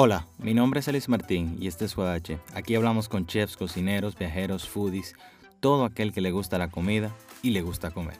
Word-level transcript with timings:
Hola, 0.00 0.28
mi 0.38 0.54
nombre 0.54 0.78
es 0.78 0.86
Elis 0.86 1.08
Martín 1.08 1.56
y 1.60 1.66
este 1.66 1.84
es 1.84 1.96
Guadache. 1.96 2.38
Aquí 2.54 2.76
hablamos 2.76 3.08
con 3.08 3.26
chefs, 3.26 3.56
cocineros, 3.56 4.16
viajeros, 4.16 4.68
foodies, 4.68 5.16
todo 5.58 5.84
aquel 5.84 6.12
que 6.12 6.20
le 6.20 6.30
gusta 6.30 6.56
la 6.56 6.70
comida 6.70 7.12
y 7.42 7.50
le 7.50 7.62
gusta 7.62 7.90
comer. 7.90 8.16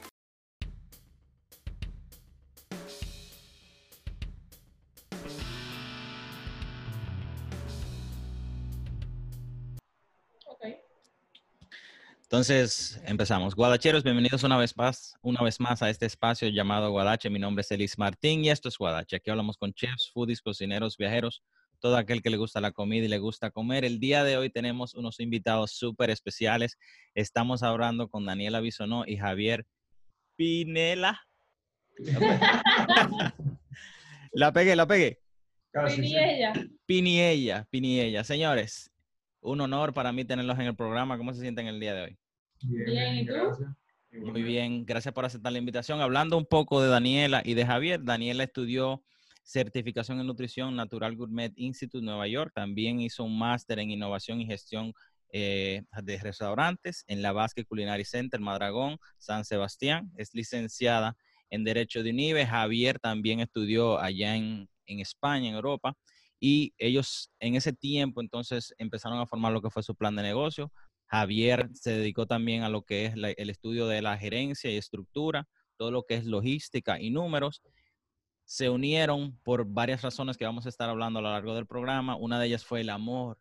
Entonces, 12.23 13.01
empezamos. 13.07 13.55
Guadacheros, 13.55 14.03
bienvenidos 14.03 14.43
una 14.43 14.57
vez 14.57 14.77
más, 14.77 15.15
una 15.23 15.43
vez 15.43 15.61
más 15.61 15.81
a 15.83 15.91
este 15.91 16.07
espacio 16.07 16.49
llamado 16.49 16.91
Guadache. 16.91 17.31
Mi 17.31 17.39
nombre 17.39 17.63
es 17.63 17.71
Elis 17.71 17.97
Martín 17.99 18.45
y 18.45 18.51
esto 18.51 18.69
es 18.69 18.77
Guadache. 18.77 19.15
Aquí 19.15 19.31
hablamos 19.31 19.57
con 19.57 19.73
chefs, 19.73 20.11
foodies, 20.13 20.43
cocineros, 20.43 20.97
viajeros, 20.97 21.45
todo 21.81 21.97
aquel 21.97 22.23
que 22.23 22.31
le 22.31 22.37
gusta 22.37 22.61
la 22.61 22.73
comida 22.73 23.05
y 23.05 23.09
le 23.09 23.19
gusta 23.19 23.51
comer. 23.51 23.85
El 23.85 24.01
día 24.01 24.25
de 24.25 24.37
hoy 24.37 24.51
tenemos 24.51 24.95
unos 24.95 25.21
invitados 25.21 25.73
súper 25.73 26.11
especiales. 26.11 26.79
Estamos 27.15 27.63
hablando 27.63 28.09
con 28.09 28.27
Daniela 28.27 28.61
Bisonó 28.61 29.05
y 29.07 29.17
Javier 29.17 29.67
Pinela. 30.37 31.21
la 34.33 34.53
pegué, 34.53 34.77
la 34.77 34.87
pegué. 34.87 35.21
Piniella. 35.73 36.53
Piniella, 36.87 37.67
Piniella. 37.71 38.25
Señores, 38.25 38.91
un 39.41 39.61
honor 39.61 39.93
para 39.93 40.13
mí 40.13 40.25
tenerlos 40.25 40.59
en 40.59 40.67
el 40.67 40.77
programa. 40.77 41.19
¿Cómo 41.19 41.33
se 41.33 41.41
sienten 41.41 41.67
el 41.67 41.81
día 41.81 41.95
de 41.95 42.03
hoy? 42.03 42.19
Bien, 42.63 43.17
¿y 43.17 43.27
tú? 43.27 43.35
gracias. 43.35 44.33
Muy 44.33 44.43
bien, 44.43 44.87
gracias 44.87 45.13
por 45.15 45.25
aceptar 45.25 45.53
la 45.53 45.59
invitación. 45.59 46.01
Hablando 46.01 46.37
un 46.37 46.47
poco 46.47 46.83
de 46.83 46.89
Daniela 46.89 47.43
y 47.45 47.55
de 47.55 47.67
Javier, 47.67 48.03
Daniela 48.03 48.45
estudió 48.45 49.05
certificación 49.49 50.21
en 50.21 50.27
nutrición 50.27 50.77
Natural 50.77 51.17
Gourmet 51.17 51.53
Institute 51.57 52.05
Nueva 52.05 52.29
York. 52.29 52.53
También 52.55 53.01
hizo 53.01 53.25
un 53.25 53.39
máster 53.39 53.79
en 53.79 53.91
innovación 53.91 54.43
y 54.43 54.47
gestión 54.47 54.93
eh, 55.33 55.85
de 56.03 56.19
restaurantes 56.19 57.03
en 57.07 57.23
la 57.23 57.33
Basque 57.33 57.65
Culinary 57.65 58.05
Center 58.05 58.41
Madragón, 58.41 58.99
San 59.17 59.47
Sebastián. 59.47 60.13
Es 60.17 60.35
licenciada 60.35 61.17
en 61.49 61.65
Derecho 61.65 62.03
de 62.03 62.11
UNIBE. 62.11 62.45
Javier 62.45 62.99
también 62.99 63.41
estudió 63.41 63.99
allá 63.99 64.37
en, 64.37 64.69
en 64.85 65.01
España, 65.01 65.49
en 65.49 65.55
Europa. 65.55 65.95
Y 66.39 66.75
ellos 66.77 67.31
en 67.41 67.55
ese 67.55 67.73
tiempo 67.73 68.21
entonces 68.21 68.75
empezaron 68.77 69.19
a 69.19 69.27
formar 69.27 69.53
lo 69.55 69.63
que 69.63 69.71
fue 69.71 69.83
su 69.83 69.95
plan 69.95 70.15
de 70.15 70.23
negocio. 70.25 70.71
Javier 71.07 71.71
se 71.73 71.93
dedicó 71.93 72.27
también 72.27 72.65
a 72.65 72.69
lo 72.69 72.83
que 72.83 73.07
es 73.07 73.15
el 73.15 73.49
estudio 73.49 73.87
de 73.87 74.03
la 74.03 74.19
gerencia 74.19 74.71
y 74.71 74.77
estructura, 74.77 75.49
todo 75.79 75.91
lo 75.91 76.03
que 76.03 76.17
es 76.17 76.27
logística 76.27 77.01
y 77.01 77.09
números. 77.09 77.63
Se 78.49 78.71
unieron 78.71 79.39
por 79.43 79.67
varias 79.67 80.01
razones 80.01 80.39
que 80.39 80.47
vamos 80.47 80.65
a 80.65 80.71
estar 80.71 80.89
hablando 80.89 81.19
a 81.19 81.23
lo 81.23 81.31
largo 81.31 81.55
del 81.55 81.67
programa. 81.67 82.17
Una 82.17 82.41
de 82.41 82.47
ellas 82.47 82.65
fue 82.65 82.81
el 82.81 82.89
amor 82.89 83.39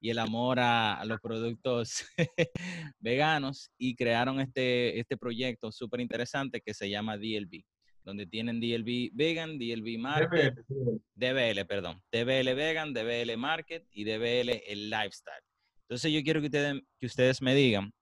y 0.00 0.10
el 0.10 0.18
amor 0.18 0.58
a, 0.58 0.94
a 0.94 1.04
los 1.04 1.20
productos 1.20 2.04
veganos 2.98 3.70
y 3.78 3.94
crearon 3.94 4.40
este, 4.40 4.98
este 4.98 5.16
proyecto 5.16 5.70
súper 5.70 6.00
interesante 6.00 6.60
que 6.60 6.74
se 6.74 6.90
llama 6.90 7.16
DLB, 7.16 7.62
donde 8.02 8.26
tienen 8.26 8.58
DLB 8.58 9.10
Vegan, 9.12 9.60
DLB 9.60 9.96
Market, 9.96 10.56
DBL, 10.66 11.02
DBL, 11.14 11.64
perdón. 11.68 12.02
DBL 12.10 12.52
Vegan, 12.56 12.92
DBL 12.92 13.36
Market 13.36 13.86
y 13.92 14.02
DBL 14.02 14.60
el 14.66 14.90
Lifestyle. 14.90 15.44
Entonces 15.82 16.12
yo 16.12 16.20
quiero 16.24 16.40
que 16.40 16.46
ustedes, 16.46 16.82
que 16.98 17.06
ustedes 17.06 17.40
me 17.40 17.54
digan, 17.54 17.92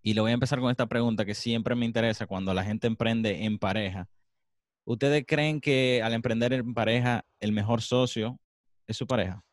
y 0.00 0.14
le 0.14 0.20
voy 0.20 0.30
a 0.30 0.34
empezar 0.34 0.60
con 0.60 0.70
esta 0.70 0.86
pregunta 0.86 1.24
que 1.24 1.34
siempre 1.34 1.74
me 1.74 1.86
interesa 1.86 2.28
cuando 2.28 2.54
la 2.54 2.62
gente 2.62 2.86
emprende 2.86 3.44
en 3.44 3.58
pareja. 3.58 4.08
¿Ustedes 4.88 5.24
creen 5.26 5.60
que 5.60 6.00
al 6.02 6.14
emprender 6.14 6.54
en 6.54 6.72
pareja 6.72 7.22
el 7.40 7.52
mejor 7.52 7.82
socio 7.82 8.38
es 8.86 8.96
su 8.96 9.06
pareja? 9.06 9.44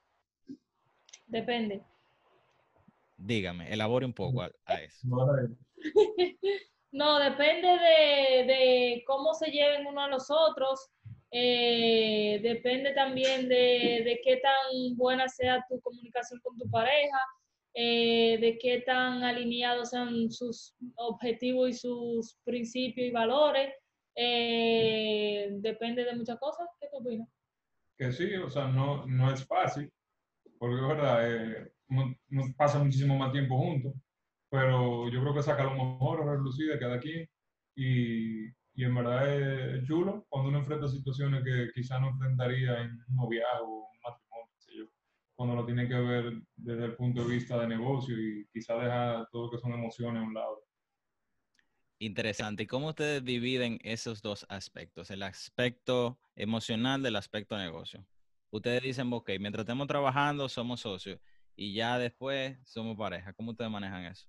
Depende. 1.27 1.83
Dígame, 3.17 3.69
elabore 3.69 4.05
un 4.05 4.13
poco 4.13 4.43
a, 4.43 4.49
a 4.65 4.75
eso. 4.81 5.05
no 6.91 7.19
depende 7.19 7.67
de, 7.67 8.45
de 8.45 9.03
cómo 9.05 9.33
se 9.33 9.51
lleven 9.51 9.85
uno 9.85 10.03
a 10.03 10.07
los 10.07 10.27
otros. 10.29 10.87
eh, 11.31 12.39
depende 12.41 12.93
también 12.93 13.49
de, 13.49 14.03
de 14.05 14.21
qué 14.23 14.37
tan 14.37 14.95
buena 14.95 15.27
sea 15.27 15.65
tu 15.67 15.81
comunicación 15.81 16.39
con 16.43 16.57
tu 16.57 16.69
pareja, 16.69 17.19
eh, 17.73 18.37
de 18.39 18.57
qué 18.57 18.83
tan 18.85 19.21
alineados 19.21 19.89
sean 19.89 20.31
sus 20.31 20.73
objetivos 20.95 21.69
y 21.71 21.73
sus 21.73 22.37
principios 22.45 23.07
y 23.09 23.11
valores. 23.11 23.73
Eh, 24.15 25.49
depende 25.59 26.03
de 26.03 26.15
muchas 26.15 26.39
cosas. 26.39 26.67
¿Qué 26.79 26.87
tú 26.91 26.97
opinas? 26.97 27.27
Que 27.97 28.11
sí, 28.11 28.35
o 28.35 28.49
sea, 28.49 28.67
no, 28.67 29.05
no 29.05 29.31
es 29.31 29.45
fácil, 29.45 29.91
porque 30.57 30.75
es 30.75 30.87
verdad, 30.87 31.31
eh, 31.31 31.71
uno 31.89 32.15
pasa 32.57 32.79
muchísimo 32.79 33.17
más 33.17 33.31
tiempo 33.31 33.57
juntos, 33.57 33.93
pero 34.49 35.09
yo 35.09 35.21
creo 35.21 35.33
que 35.33 35.43
saca 35.43 35.63
lo 35.63 35.71
mejor 35.71 36.25
relucir 36.25 36.71
de 36.71 36.79
cada 36.79 36.99
quien 36.99 37.27
y, 37.75 38.47
y 38.47 38.83
en 38.83 38.95
verdad 38.95 39.33
es 39.33 39.83
chulo 39.85 40.25
cuando 40.29 40.49
uno 40.49 40.59
enfrenta 40.59 40.87
situaciones 40.87 41.43
que 41.43 41.69
quizás 41.73 42.01
no 42.01 42.09
enfrentaría 42.09 42.81
en 42.81 42.91
un 42.91 43.15
noviazgo 43.15 43.89
un 43.89 43.99
matrimonio, 44.03 44.53
sé 44.57 44.71
yo, 44.77 44.85
cuando 45.35 45.55
lo 45.55 45.65
tiene 45.65 45.87
que 45.87 45.95
ver 45.95 46.33
desde 46.55 46.85
el 46.85 46.95
punto 46.95 47.23
de 47.23 47.33
vista 47.33 47.59
de 47.59 47.67
negocio 47.67 48.17
y 48.19 48.47
quizás 48.51 48.81
deja 48.81 49.27
todo 49.31 49.45
lo 49.45 49.51
que 49.51 49.57
son 49.57 49.73
emociones 49.73 50.21
a 50.21 50.25
un 50.25 50.33
lado. 50.33 50.64
Interesante. 51.99 52.63
¿Y 52.63 52.67
cómo 52.67 52.89
ustedes 52.89 53.23
dividen 53.23 53.79
esos 53.83 54.21
dos 54.21 54.45
aspectos? 54.49 55.09
El 55.11 55.23
aspecto 55.23 56.19
emocional 56.35 57.01
del 57.01 57.15
aspecto 57.15 57.57
negocio. 57.57 58.05
Ustedes 58.51 58.83
dicen, 58.83 59.11
ok, 59.11 59.31
mientras 59.39 59.63
estemos 59.63 59.87
trabajando 59.87 60.49
somos 60.49 60.81
socios 60.81 61.19
y 61.55 61.73
ya 61.73 61.97
después 61.97 62.57
somos 62.65 62.97
pareja. 62.97 63.33
¿Cómo 63.33 63.51
ustedes 63.51 63.71
manejan 63.71 64.05
eso? 64.05 64.27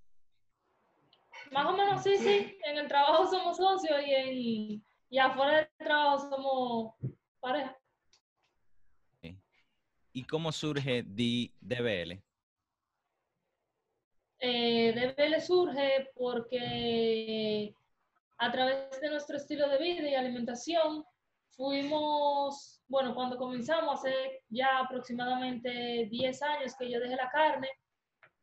Más 1.53 1.67
o 1.67 1.77
menos 1.77 2.03
sí, 2.03 2.17
sí. 2.19 2.57
En 2.65 2.79
el 2.79 2.89
trabajo 2.89 3.27
somos 3.27 3.57
socios 3.57 4.01
y, 4.07 4.15
en, 4.15 4.85
y 5.11 5.19
afuera 5.19 5.57
del 5.57 5.69
trabajo 5.79 6.31
somos 6.31 6.95
pareja. 7.41 7.77
¿Y 10.13 10.25
cómo 10.25 10.51
surge 10.51 11.03
DBL? 11.03 12.23
Eh, 14.49 14.93
DBL 14.93 15.41
surge 15.41 16.11
porque 16.15 17.75
a 18.39 18.53
través 18.53 19.01
de 19.01 19.11
nuestro 19.11 19.39
estilo 19.39 19.69
de 19.69 19.79
vida 19.79 20.09
y 20.09 20.15
alimentación 20.15 21.05
fuimos, 21.51 22.81
bueno, 22.87 23.13
cuando 23.13 23.39
comenzamos 23.39 23.99
hace 23.99 24.45
ya 24.49 24.79
aproximadamente 24.79 26.07
10 26.13 26.43
años 26.43 26.77
que 26.79 26.89
yo 26.89 27.01
dejé 27.01 27.17
la 27.17 27.29
carne, 27.29 27.69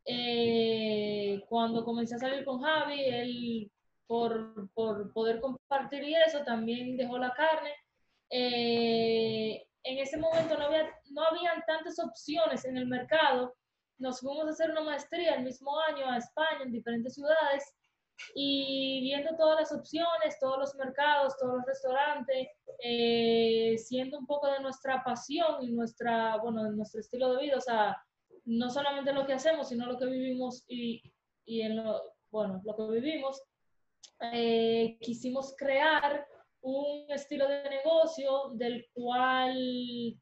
eh, 0.05 1.41
cuando 1.47 1.85
comencé 1.85 2.15
a 2.15 2.19
salir 2.19 2.43
con 2.43 2.61
Javi, 2.61 3.01
él 3.05 3.71
por, 4.05 4.69
por 4.73 5.13
poder 5.13 5.39
compartir 5.39 6.03
y 6.03 6.15
eso 6.15 6.43
también 6.43 6.97
dejó 6.97 7.17
la 7.17 7.31
carne. 7.31 7.71
Eh, 8.29 9.65
en 9.83 9.99
ese 9.99 10.17
momento 10.17 10.57
no, 10.57 10.65
había, 10.65 10.93
no 11.11 11.23
habían 11.23 11.63
tantas 11.65 11.97
opciones 11.97 12.65
en 12.65 12.75
el 12.75 12.87
mercado. 12.87 13.55
Nos 14.03 14.19
fuimos 14.19 14.45
a 14.47 14.49
hacer 14.49 14.69
una 14.69 14.81
maestría 14.81 15.35
el 15.35 15.45
mismo 15.45 15.79
año 15.79 16.05
a 16.09 16.17
España, 16.17 16.63
en 16.65 16.73
diferentes 16.73 17.13
ciudades, 17.13 17.73
y 18.35 18.99
viendo 18.99 19.33
todas 19.37 19.61
las 19.61 19.71
opciones, 19.71 20.37
todos 20.41 20.59
los 20.59 20.75
mercados, 20.75 21.37
todos 21.37 21.53
los 21.55 21.65
restaurantes, 21.65 22.49
eh, 22.83 23.77
siendo 23.77 24.19
un 24.19 24.25
poco 24.25 24.51
de 24.51 24.59
nuestra 24.59 25.01
pasión 25.05 25.63
y 25.63 25.71
nuestra, 25.71 26.35
bueno, 26.39 26.69
nuestro 26.73 26.99
estilo 26.99 27.33
de 27.33 27.43
vida, 27.43 27.55
o 27.55 27.61
sea, 27.61 27.97
no 28.43 28.69
solamente 28.69 29.13
lo 29.13 29.25
que 29.25 29.35
hacemos, 29.35 29.69
sino 29.69 29.85
lo 29.85 29.97
que 29.97 30.07
vivimos 30.07 30.65
y, 30.67 31.01
y 31.45 31.61
en 31.61 31.77
lo, 31.77 32.01
bueno, 32.29 32.61
lo 32.65 32.75
que 32.75 32.99
vivimos, 32.99 33.41
eh, 34.33 34.97
quisimos 34.99 35.55
crear 35.57 36.27
un 36.59 37.09
estilo 37.09 37.47
de 37.47 37.69
negocio 37.69 38.49
del 38.55 38.85
cual 38.91 40.19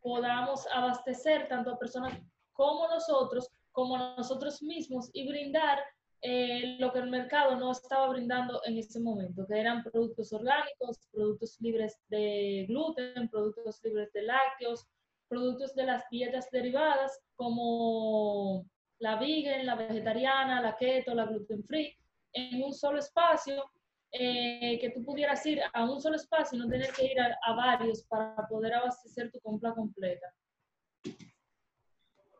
podamos 0.00 0.64
abastecer 0.72 1.48
tanto 1.48 1.72
a 1.72 1.78
personas 1.78 2.16
como 2.56 2.88
nosotros, 2.88 3.48
como 3.72 3.98
nosotros 3.98 4.62
mismos 4.62 5.10
y 5.12 5.28
brindar 5.28 5.78
eh, 6.22 6.76
lo 6.78 6.92
que 6.92 7.00
el 7.00 7.10
mercado 7.10 7.56
no 7.56 7.70
estaba 7.70 8.08
brindando 8.08 8.60
en 8.64 8.78
ese 8.78 8.98
momento, 8.98 9.46
que 9.46 9.60
eran 9.60 9.82
productos 9.82 10.32
orgánicos, 10.32 10.98
productos 11.12 11.56
libres 11.60 11.98
de 12.08 12.64
gluten, 12.68 13.28
productos 13.28 13.80
libres 13.84 14.12
de 14.12 14.22
lácteos, 14.22 14.86
productos 15.28 15.74
de 15.74 15.84
las 15.84 16.04
dietas 16.10 16.50
derivadas 16.50 17.20
como 17.36 18.64
la 18.98 19.16
vegan, 19.16 19.66
la 19.66 19.74
vegetariana, 19.74 20.62
la 20.62 20.76
keto, 20.76 21.14
la 21.14 21.26
gluten 21.26 21.62
free, 21.64 21.96
en 22.32 22.62
un 22.62 22.72
solo 22.72 22.98
espacio, 22.98 23.64
eh, 24.12 24.78
que 24.80 24.90
tú 24.90 25.04
pudieras 25.04 25.44
ir 25.44 25.60
a 25.72 25.84
un 25.84 26.00
solo 26.00 26.16
espacio 26.16 26.56
y 26.56 26.60
no 26.62 26.68
tener 26.68 26.90
que 26.92 27.04
ir 27.04 27.20
a, 27.20 27.36
a 27.44 27.54
varios 27.54 28.04
para 28.04 28.46
poder 28.48 28.72
abastecer 28.74 29.30
tu 29.30 29.38
compra 29.40 29.74
completa. 29.74 30.26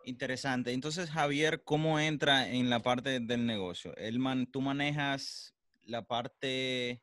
Interesante. 0.06 0.72
Entonces, 0.72 1.10
Javier, 1.10 1.64
¿cómo 1.64 1.98
entra 1.98 2.48
en 2.48 2.70
la 2.70 2.80
parte 2.80 3.18
del 3.18 3.44
negocio? 3.44 3.92
El 3.96 4.20
man, 4.20 4.46
¿Tú 4.46 4.60
manejas 4.60 5.52
la 5.82 6.02
parte 6.02 7.02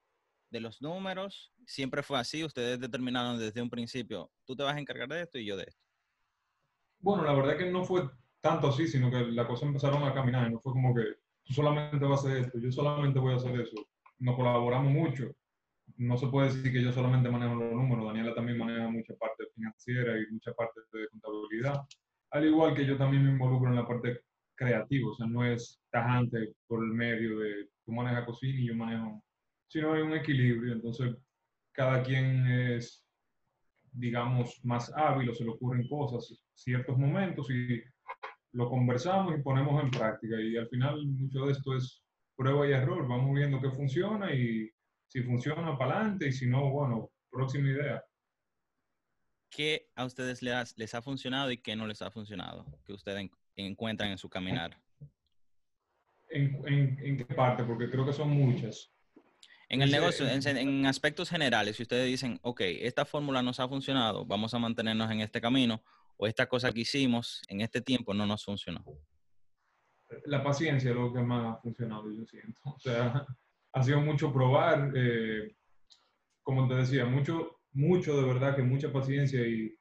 de 0.49 0.59
los 0.61 0.81
números? 0.81 1.51
¿Siempre 1.65 2.01
fue 2.01 2.17
así? 2.17 2.45
¿Ustedes 2.45 2.79
determinaron 2.79 3.37
desde 3.37 3.61
un 3.61 3.69
principio, 3.69 4.31
tú 4.45 4.55
te 4.55 4.63
vas 4.63 4.77
a 4.77 4.79
encargar 4.79 5.09
de 5.09 5.21
esto 5.21 5.37
y 5.37 5.45
yo 5.45 5.57
de 5.57 5.65
esto? 5.67 5.83
Bueno, 7.01 7.25
la 7.25 7.33
verdad 7.33 7.51
es 7.51 7.65
que 7.65 7.71
no 7.71 7.83
fue 7.83 8.09
tanto 8.39 8.69
así, 8.69 8.87
sino 8.87 9.11
que 9.11 9.19
las 9.19 9.47
cosas 9.47 9.67
empezaron 9.67 10.01
a 10.03 10.13
caminar. 10.13 10.49
No 10.49 10.61
fue 10.61 10.71
como 10.71 10.95
que 10.95 11.03
tú 11.43 11.53
solamente 11.53 12.05
vas 12.05 12.23
a 12.23 12.29
hacer 12.29 12.37
esto, 12.37 12.57
yo 12.57 12.71
solamente 12.71 13.19
voy 13.19 13.33
a 13.33 13.35
hacer 13.35 13.59
eso. 13.59 13.85
Nos 14.19 14.37
colaboramos 14.37 14.93
mucho. 14.93 15.25
No 15.97 16.15
se 16.15 16.27
puede 16.27 16.53
decir 16.53 16.71
que 16.71 16.81
yo 16.81 16.93
solamente 16.93 17.29
manejo 17.29 17.55
los 17.55 17.73
números. 17.73 18.05
Daniela 18.05 18.33
también 18.33 18.57
maneja 18.57 18.87
mucha 18.87 19.13
parte 19.15 19.43
financiera 19.53 20.17
y 20.17 20.31
mucha 20.31 20.53
parte 20.53 20.79
de 20.93 21.09
contabilidad. 21.09 21.85
Al 22.33 22.45
igual 22.45 22.75
que 22.75 22.85
yo 22.85 22.97
también 22.97 23.23
me 23.23 23.31
involucro 23.31 23.69
en 23.69 23.75
la 23.75 23.87
parte 23.87 24.21
creativa. 24.55 25.09
O 25.09 25.15
sea, 25.15 25.27
no 25.27 25.45
es 25.45 25.79
tajante 25.91 26.53
por 26.67 26.83
el 26.83 26.91
medio 26.91 27.39
de 27.39 27.69
tú 27.85 27.91
manejas 27.91 28.25
cocina 28.25 28.59
y 28.59 28.67
yo 28.67 28.75
manejo, 28.75 29.23
sino 29.67 29.93
hay 29.93 30.01
un 30.01 30.13
equilibrio. 30.13 30.73
Entonces, 30.73 31.15
cada 31.73 32.01
quien 32.03 32.45
es, 32.47 33.05
digamos, 33.91 34.59
más 34.63 34.91
hábil 34.95 35.29
o 35.29 35.35
se 35.35 35.43
le 35.43 35.51
ocurren 35.51 35.87
cosas, 35.87 36.43
ciertos 36.53 36.97
momentos 36.97 37.49
y 37.51 37.81
lo 38.53 38.69
conversamos 38.69 39.37
y 39.37 39.41
ponemos 39.41 39.83
en 39.83 39.91
práctica. 39.91 40.39
Y 40.41 40.57
al 40.57 40.67
final 40.69 41.05
mucho 41.05 41.45
de 41.45 41.51
esto 41.51 41.75
es 41.75 42.03
prueba 42.35 42.67
y 42.67 42.71
error. 42.71 43.07
Vamos 43.07 43.35
viendo 43.35 43.61
qué 43.61 43.69
funciona 43.69 44.33
y 44.33 44.69
si 45.07 45.21
funciona 45.21 45.77
para 45.77 45.99
adelante 45.99 46.27
y 46.27 46.31
si 46.31 46.47
no, 46.47 46.71
bueno, 46.71 47.11
próxima 47.29 47.69
idea. 47.69 48.02
¿Qué 49.55 49.91
a 49.95 50.05
ustedes 50.05 50.41
les, 50.41 50.77
les 50.77 50.95
ha 50.95 51.01
funcionado 51.01 51.51
y 51.51 51.57
qué 51.57 51.75
no 51.75 51.85
les 51.85 52.01
ha 52.01 52.09
funcionado? 52.09 52.65
Que 52.85 52.93
ustedes 52.93 53.29
encuentran 53.55 54.09
en 54.09 54.17
su 54.17 54.27
caminar. 54.29 54.79
¿En, 56.29 56.97
en, 56.99 57.17
qué 57.17 57.25
parte? 57.25 57.63
Porque 57.63 57.89
creo 57.89 58.05
que 58.05 58.13
son 58.13 58.29
muchas. 58.31 58.91
En 59.69 59.83
el 59.83 59.91
negocio, 59.91 60.27
en, 60.27 60.45
en, 60.57 60.85
aspectos 60.87 61.29
generales, 61.29 61.77
si 61.77 61.83
ustedes 61.83 62.07
dicen, 62.07 62.39
ok, 62.41 62.61
esta 62.61 63.05
fórmula 63.05 63.43
nos 63.43 63.59
ha 63.59 63.67
funcionado, 63.67 64.25
vamos 64.25 64.53
a 64.55 64.59
mantenernos 64.59 65.11
en 65.11 65.21
este 65.21 65.39
camino, 65.39 65.83
o 66.17 66.25
esta 66.25 66.47
cosa 66.47 66.71
que 66.71 66.81
hicimos 66.81 67.41
en 67.47 67.61
este 67.61 67.81
tiempo 67.81 68.13
no 68.13 68.25
nos 68.25 68.43
funcionó? 68.43 68.83
La 70.25 70.43
paciencia 70.43 70.89
es 70.89 70.95
lo 70.95 71.13
que 71.13 71.21
más 71.21 71.45
ha 71.45 71.61
funcionado, 71.61 72.11
yo 72.11 72.25
siento. 72.25 72.59
O 72.75 72.79
sea, 72.79 73.25
ha 73.71 73.83
sido 73.83 74.01
mucho 74.01 74.33
probar, 74.33 74.91
eh, 74.95 75.55
como 76.41 76.67
te 76.67 76.75
decía, 76.75 77.05
mucho, 77.05 77.62
mucho 77.73 78.15
de 78.15 78.27
verdad, 78.27 78.55
que 78.55 78.63
mucha 78.63 78.91
paciencia 78.91 79.45
y, 79.45 79.75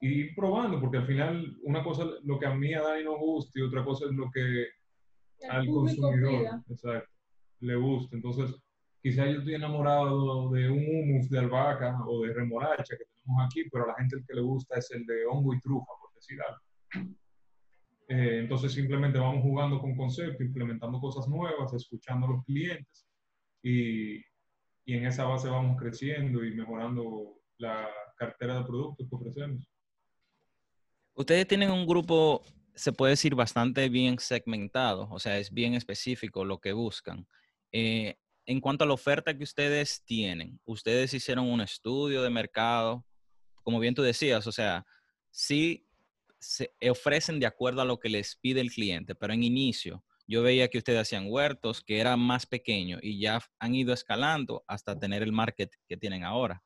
y 0.00 0.08
ir 0.08 0.34
probando, 0.34 0.80
porque 0.80 0.98
al 0.98 1.06
final 1.06 1.56
una 1.62 1.82
cosa 1.82 2.04
lo 2.24 2.38
que 2.38 2.46
a 2.46 2.54
mí 2.54 2.74
a 2.74 2.82
Dani 2.82 3.04
no 3.04 3.18
gusta 3.18 3.58
y 3.58 3.62
otra 3.62 3.84
cosa 3.84 4.06
es 4.06 4.12
lo 4.12 4.30
que 4.30 4.66
al 5.48 5.66
consumidor 5.66 6.60
exacto, 6.68 7.10
le 7.60 7.76
gusta. 7.76 8.16
Entonces, 8.16 8.54
quizás 9.02 9.26
yo 9.26 9.38
estoy 9.38 9.54
enamorado 9.54 10.50
de 10.50 10.68
un 10.68 10.84
hummus 10.84 11.28
de 11.30 11.38
albahaca 11.38 11.98
o 12.06 12.22
de 12.22 12.32
remolacha 12.32 12.96
que 12.96 13.04
tenemos 13.04 13.46
aquí, 13.46 13.68
pero 13.70 13.84
a 13.84 13.88
la 13.88 13.94
gente 13.94 14.16
el 14.16 14.26
que 14.26 14.34
le 14.34 14.42
gusta 14.42 14.78
es 14.78 14.90
el 14.92 15.06
de 15.06 15.24
hongo 15.26 15.54
y 15.54 15.60
trufa, 15.60 15.92
por 16.00 16.14
decir 16.14 16.38
algo. 16.40 17.12
Eh, 18.08 18.40
entonces 18.40 18.72
simplemente 18.72 19.18
vamos 19.18 19.42
jugando 19.42 19.80
con 19.80 19.96
conceptos, 19.96 20.40
implementando 20.44 21.00
cosas 21.00 21.26
nuevas, 21.28 21.72
escuchando 21.72 22.26
a 22.26 22.30
los 22.30 22.44
clientes 22.44 23.06
y, 23.62 24.20
y 24.84 24.96
en 24.96 25.06
esa 25.06 25.24
base 25.24 25.48
vamos 25.48 25.80
creciendo 25.80 26.44
y 26.44 26.54
mejorando 26.54 27.38
la 27.58 27.88
cartera 28.16 28.58
de 28.58 28.64
productos 28.64 29.08
que 29.08 29.14
ofrecemos. 29.14 29.68
Ustedes 31.14 31.46
tienen 31.46 31.70
un 31.70 31.86
grupo, 31.86 32.42
se 32.74 32.92
puede 32.92 33.12
decir, 33.12 33.34
bastante 33.34 33.88
bien 33.88 34.18
segmentado, 34.18 35.08
o 35.10 35.18
sea, 35.18 35.38
es 35.38 35.52
bien 35.52 35.74
específico 35.74 36.44
lo 36.44 36.58
que 36.58 36.72
buscan. 36.72 37.26
Eh, 37.70 38.16
en 38.46 38.60
cuanto 38.60 38.84
a 38.84 38.86
la 38.86 38.94
oferta 38.94 39.36
que 39.36 39.44
ustedes 39.44 40.02
tienen, 40.04 40.58
ustedes 40.64 41.14
hicieron 41.14 41.48
un 41.48 41.60
estudio 41.60 42.22
de 42.22 42.30
mercado, 42.30 43.04
como 43.62 43.78
bien 43.78 43.94
tú 43.94 44.02
decías, 44.02 44.46
o 44.46 44.52
sea, 44.52 44.84
sí 45.30 45.86
se 46.38 46.74
ofrecen 46.90 47.38
de 47.38 47.46
acuerdo 47.46 47.82
a 47.82 47.84
lo 47.84 48.00
que 48.00 48.08
les 48.08 48.34
pide 48.34 48.60
el 48.60 48.72
cliente, 48.72 49.14
pero 49.14 49.32
en 49.32 49.44
inicio 49.44 50.04
yo 50.26 50.42
veía 50.42 50.68
que 50.68 50.78
ustedes 50.78 51.00
hacían 51.00 51.26
huertos 51.28 51.82
que 51.82 52.00
eran 52.00 52.20
más 52.20 52.46
pequeños 52.46 53.00
y 53.02 53.20
ya 53.20 53.40
han 53.58 53.74
ido 53.74 53.92
escalando 53.92 54.64
hasta 54.66 54.98
tener 54.98 55.22
el 55.22 55.32
market 55.32 55.74
que 55.88 55.96
tienen 55.96 56.24
ahora. 56.24 56.62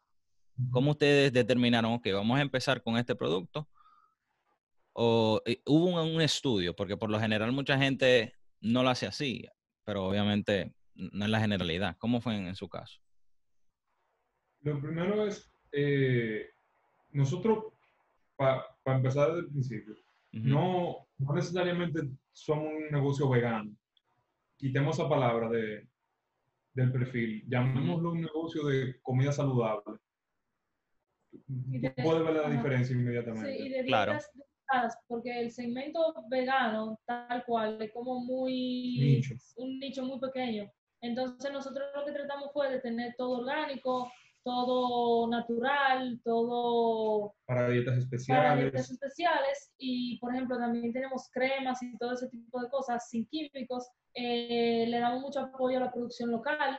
¿Cómo 0.71 0.93
ustedes 0.93 1.33
determinaron, 1.33 1.93
ok, 1.93 2.09
vamos 2.13 2.39
a 2.39 2.43
empezar 2.43 2.83
con 2.83 2.97
este 2.97 3.15
producto? 3.15 3.69
¿O 4.93 5.43
eh, 5.45 5.61
hubo 5.67 6.03
un, 6.03 6.15
un 6.15 6.23
estudio? 6.23 6.75
Porque 6.75 6.97
por 6.97 7.11
lo 7.11 7.21
general 7.21 7.53
mucha 7.53 7.77
gente 7.77 8.35
no 8.61 8.83
lo 8.83 8.89
hace 8.89 9.07
así, 9.07 9.47
pero 9.85 10.05
obviamente 10.07 10.75
no 10.95 11.25
es 11.25 11.31
la 11.31 11.41
generalidad. 11.41 11.97
¿Cómo 11.99 12.21
fue 12.21 12.37
en, 12.37 12.55
su 12.57 12.69
caso? 12.69 13.01
Lo 14.63 14.81
primero 14.81 15.27
es, 15.27 15.51
eh, 15.73 16.51
nosotros, 17.13 17.67
para 18.37 18.67
empezar 18.87 19.29
desde 19.29 19.41
el 19.41 19.49
principio, 19.49 19.97
no, 20.43 21.07
no, 21.19 21.35
necesariamente 21.35 22.01
somos 22.33 22.73
un 22.73 22.91
negocio 22.91 23.29
vegano. 23.29 23.71
Quitemos 24.57 24.99
esa 24.99 25.09
palabra 25.09 25.49
de, 25.49 25.87
del 26.75 26.93
perfil, 26.93 27.45
llamémoslo 27.49 28.13
un 28.13 28.23
negocio 28.23 28.67
de 28.67 29.01
comida 29.03 29.33
saludable. 29.33 29.99
Puede 32.03 32.23
ver 32.23 32.35
la 32.35 32.51
diferencia 32.51 32.95
inmediatamente. 32.95 33.57
Sí, 33.57 33.67
y 33.67 33.69
de 33.69 33.85
claro 33.85 34.19
porque 35.07 35.41
el 35.41 35.51
segmento 35.51 36.15
vegano, 36.29 36.99
tal 37.07 37.45
cual, 37.45 37.81
es 37.81 37.93
como 37.93 38.21
muy 38.21 39.23
un 39.57 39.79
nicho 39.79 40.05
muy 40.05 40.19
pequeño. 40.19 40.71
Entonces 41.01 41.53
nosotros 41.53 41.87
lo 41.95 42.05
que 42.05 42.13
tratamos 42.13 42.51
fue 42.53 42.71
de 42.71 42.81
tener 42.81 43.15
todo 43.17 43.41
orgánico, 43.41 44.11
todo 44.47 45.29
natural, 45.29 46.21
todo... 46.23 47.35
Para 47.47 47.69
dietas 47.69 47.99
especiales. 47.99 48.45
Para 48.45 48.61
dietas 48.61 48.91
especiales 48.93 49.75
y, 49.77 50.21
por 50.21 50.33
ejemplo, 50.33 50.57
también 50.57 50.93
tenemos 50.93 51.29
cremas 51.33 51.83
y 51.83 51.99
todo 51.99 52.13
ese 52.13 52.29
tipo 52.29 52.63
de 52.63 52.71
cosas 52.71 53.11
sin 53.11 53.27
químicos. 53.27 53.91
Eh, 54.15 54.87
le 54.87 55.01
damos 55.01 55.21
mucho 55.21 55.41
apoyo 55.41 55.79
a 55.79 55.81
la 55.81 55.93
producción 55.93 56.31
local. 56.31 56.79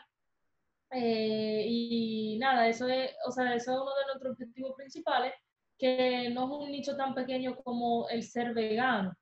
Eh, 0.91 1.65
y 1.67 2.37
nada, 2.39 2.69
eso 2.69 2.87
es, 2.87 3.11
o 3.27 3.31
sea, 3.31 3.53
eso 3.53 3.73
es 3.73 3.77
uno 3.77 3.91
de 3.95 4.05
nuestros 4.05 4.31
objetivos 4.31 4.73
principales, 4.77 5.33
que 5.77 6.29
no 6.29 6.45
es 6.45 6.67
un 6.67 6.71
nicho 6.71 6.95
tan 6.95 7.13
pequeño 7.13 7.57
como 7.57 8.07
el 8.07 8.23
ser 8.23 8.53
vegano. 8.53 9.13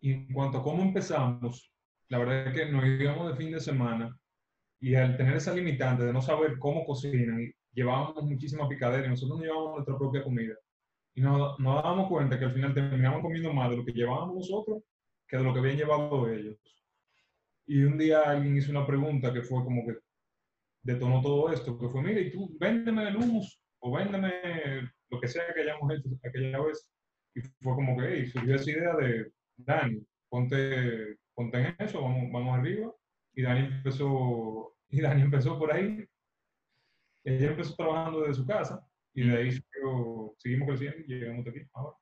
Y 0.00 0.12
en 0.12 0.34
cuanto 0.34 0.58
a 0.58 0.62
cómo 0.62 0.82
empezamos, 0.82 1.72
la 2.08 2.18
verdad 2.18 2.48
es 2.48 2.54
que 2.54 2.66
nos 2.70 2.84
íbamos 2.84 3.30
de 3.30 3.36
fin 3.36 3.52
de 3.52 3.60
semana 3.60 4.14
y 4.80 4.94
al 4.94 5.16
tener 5.16 5.36
esa 5.36 5.54
limitante 5.54 6.04
de 6.04 6.12
no 6.12 6.20
saber 6.20 6.58
cómo 6.58 6.84
cocinan, 6.84 7.52
llevábamos 7.72 8.24
muchísima 8.24 8.68
picadera 8.68 9.06
y 9.06 9.10
nosotros 9.10 9.38
no 9.38 9.44
llevábamos 9.44 9.74
nuestra 9.74 9.98
propia 9.98 10.22
comida. 10.22 10.54
Y 11.14 11.20
nos, 11.20 11.58
nos 11.58 11.82
dábamos 11.82 12.08
cuenta 12.08 12.38
que 12.38 12.44
al 12.44 12.52
final 12.52 12.74
terminábamos 12.74 13.22
comiendo 13.22 13.52
más 13.52 13.70
de 13.70 13.76
lo 13.76 13.84
que 13.84 13.92
llevábamos 13.92 14.36
nosotros 14.36 14.82
que 15.26 15.36
de 15.36 15.42
lo 15.42 15.52
que 15.52 15.60
habían 15.60 15.76
llevado 15.76 16.30
ellos. 16.30 16.56
Y 17.66 17.82
un 17.82 17.98
día 17.98 18.22
alguien 18.22 18.56
hizo 18.56 18.70
una 18.70 18.86
pregunta 18.86 19.32
que 19.32 19.42
fue 19.42 19.64
como 19.64 19.84
que 19.84 19.96
detonó 20.82 21.20
todo 21.20 21.52
esto, 21.52 21.76
que 21.78 21.88
fue, 21.88 22.02
mire, 22.02 22.20
y 22.22 22.30
tú 22.30 22.56
véndeme 22.60 23.08
el 23.08 23.16
humus 23.16 23.60
o 23.80 23.96
véndeme 23.96 24.88
lo 25.10 25.20
que 25.20 25.28
sea 25.28 25.52
que 25.52 25.62
hayamos 25.62 25.92
hecho 25.92 26.08
aquella 26.24 26.60
vez. 26.60 26.88
Y 27.34 27.40
fue 27.40 27.74
como 27.74 27.96
que, 27.96 28.06
hey, 28.08 28.26
surgió 28.26 28.54
esa 28.54 28.70
idea 28.70 28.96
de, 28.96 29.32
Dani, 29.56 30.06
ponte 30.28 31.16
ponte 31.34 31.58
en 31.58 31.76
eso, 31.78 32.00
vamos, 32.02 32.32
vamos 32.32 32.58
arriba. 32.58 32.92
Y 33.36 33.42
Dani 33.42 33.66
empezó, 33.66 34.76
y 34.88 35.00
Dani 35.00 35.22
empezó 35.22 35.58
por 35.58 35.72
ahí. 35.72 36.04
Ella 37.22 37.50
empezó 37.50 37.74
trabajando 37.74 38.22
desde 38.22 38.34
su 38.34 38.46
casa 38.46 38.84
y 39.12 39.28
de 39.28 39.36
ahí 39.36 39.50
seguimos 40.38 40.68
creciendo 40.68 40.98
y 41.06 41.14
llegamos 41.14 41.46
aquí 41.46 41.60
ahora. 41.72 41.96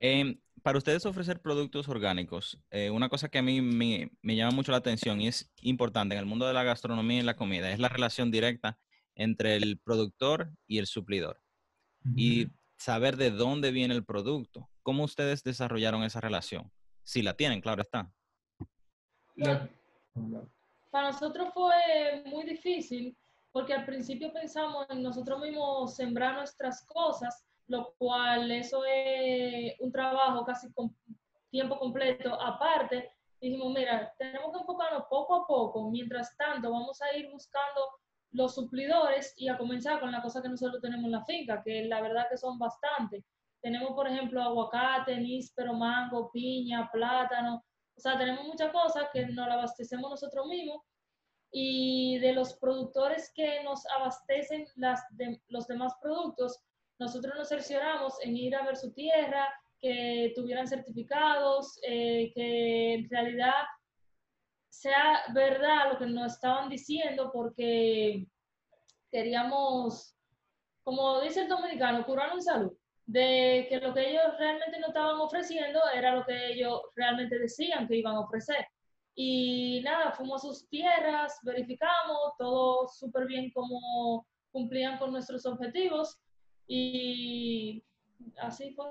Em, 0.00 0.38
para 0.62 0.78
ustedes 0.78 1.06
ofrecer 1.06 1.40
productos 1.40 1.88
orgánicos, 1.88 2.60
eh, 2.70 2.90
una 2.90 3.08
cosa 3.08 3.28
que 3.28 3.38
a 3.38 3.42
mí 3.42 3.60
me, 3.60 4.10
me, 4.22 4.36
llama 4.36 4.54
mucho 4.54 4.72
la 4.72 4.78
atención 4.78 5.20
y 5.20 5.28
es 5.28 5.52
importante 5.62 6.14
en 6.14 6.20
el 6.20 6.26
mundo 6.26 6.46
de 6.46 6.52
la 6.52 6.62
gastronomía 6.62 7.20
y 7.20 7.22
la 7.22 7.36
comida 7.36 7.70
es 7.70 7.78
la 7.78 7.88
relación 7.88 8.30
directa 8.30 8.78
entre 9.14 9.56
el 9.56 9.78
productor 9.78 10.50
y 10.66 10.78
el 10.78 10.86
suplidor. 10.86 11.40
Y 12.16 12.48
saber 12.76 13.16
de 13.16 13.30
dónde 13.30 13.70
viene 13.70 13.94
el 13.94 14.04
producto. 14.04 14.68
¿Cómo 14.82 15.04
ustedes 15.04 15.42
desarrollaron 15.42 16.02
esa 16.02 16.20
relación? 16.20 16.70
Si 17.02 17.22
la 17.22 17.34
tienen, 17.34 17.62
claro 17.62 17.80
está. 17.80 18.12
Para 20.90 21.08
nosotros 21.08 21.52
fue 21.52 22.22
muy 22.26 22.44
difícil 22.44 23.16
porque 23.50 23.72
al 23.72 23.84
principio 23.84 24.32
pensamos 24.32 24.86
en 24.90 25.02
nosotros 25.02 25.40
mismos 25.40 25.94
sembrar 25.94 26.34
nuestras 26.34 26.84
cosas, 26.86 27.44
lo 27.68 27.94
cual 27.98 28.50
eso 28.50 28.82
es 28.84 29.74
un 29.80 29.92
trabajo 29.92 30.44
casi 30.44 30.72
con 30.72 30.94
tiempo 31.50 31.78
completo. 31.78 32.34
Aparte, 32.40 33.12
dijimos, 33.40 33.72
mira, 33.72 34.12
tenemos 34.18 34.52
que 34.52 34.58
enfocarnos 34.58 35.04
poco 35.08 35.34
a 35.36 35.46
poco, 35.46 35.90
mientras 35.90 36.36
tanto 36.36 36.70
vamos 36.70 37.00
a 37.00 37.16
ir 37.16 37.30
buscando 37.30 37.80
los 38.32 38.54
suplidores 38.56 39.32
y 39.36 39.48
a 39.48 39.56
comenzar 39.56 40.00
con 40.00 40.10
la 40.10 40.20
cosa 40.20 40.42
que 40.42 40.48
nosotros 40.48 40.82
tenemos 40.82 41.04
en 41.04 41.12
la 41.12 41.24
finca, 41.24 41.62
que 41.62 41.84
la 41.84 42.00
verdad 42.00 42.26
que 42.28 42.36
son 42.36 42.58
bastantes. 42.58 43.24
Tenemos, 43.62 43.92
por 43.92 44.08
ejemplo, 44.08 44.42
aguacate, 44.42 45.16
níspero, 45.16 45.74
mango, 45.74 46.30
piña, 46.32 46.90
plátano. 46.92 47.64
O 47.96 48.00
sea, 48.00 48.18
tenemos 48.18 48.46
muchas 48.46 48.72
cosas 48.72 49.08
que 49.12 49.26
nos 49.26 49.48
abastecemos 49.48 50.10
nosotros 50.10 50.46
mismos. 50.46 50.82
Y 51.50 52.18
de 52.18 52.32
los 52.32 52.54
productores 52.54 53.30
que 53.32 53.62
nos 53.62 53.86
abastecen 53.86 54.66
los 55.48 55.66
demás 55.68 55.92
productos, 56.02 56.60
nosotros 56.98 57.34
nos 57.36 57.48
cercioramos 57.48 58.14
en 58.22 58.36
ir 58.36 58.56
a 58.56 58.64
ver 58.64 58.76
su 58.76 58.92
tierra, 58.92 59.48
que 59.80 60.32
tuvieran 60.34 60.66
certificados, 60.66 61.78
eh, 61.86 62.32
que 62.34 62.94
en 62.94 63.10
realidad 63.10 63.52
sea 64.70 65.22
verdad 65.34 65.92
lo 65.92 65.98
que 65.98 66.06
nos 66.06 66.32
estaban 66.32 66.70
diciendo, 66.70 67.30
porque 67.30 68.26
queríamos, 69.10 70.16
como 70.82 71.20
dice 71.20 71.42
el 71.42 71.48
dominicano, 71.48 72.04
curar 72.06 72.32
en 72.32 72.42
salud, 72.42 72.72
de 73.06 73.66
que 73.68 73.80
lo 73.80 73.92
que 73.92 74.10
ellos 74.10 74.22
realmente 74.38 74.80
no 74.80 74.88
estaban 74.88 75.16
ofreciendo 75.16 75.80
era 75.94 76.14
lo 76.14 76.24
que 76.24 76.52
ellos 76.52 76.80
realmente 76.96 77.38
decían 77.38 77.86
que 77.86 77.96
iban 77.96 78.14
a 78.16 78.20
ofrecer. 78.20 78.66
Y 79.14 79.80
nada, 79.84 80.12
fuimos 80.12 80.44
a 80.44 80.48
sus 80.48 80.68
tierras, 80.68 81.38
verificamos 81.42 82.32
todo 82.38 82.88
súper 82.88 83.26
bien 83.26 83.50
como 83.52 84.26
cumplían 84.50 84.98
con 84.98 85.12
nuestros 85.12 85.44
objetivos 85.46 86.18
y 86.66 87.84
así 88.38 88.72
fue. 88.74 88.86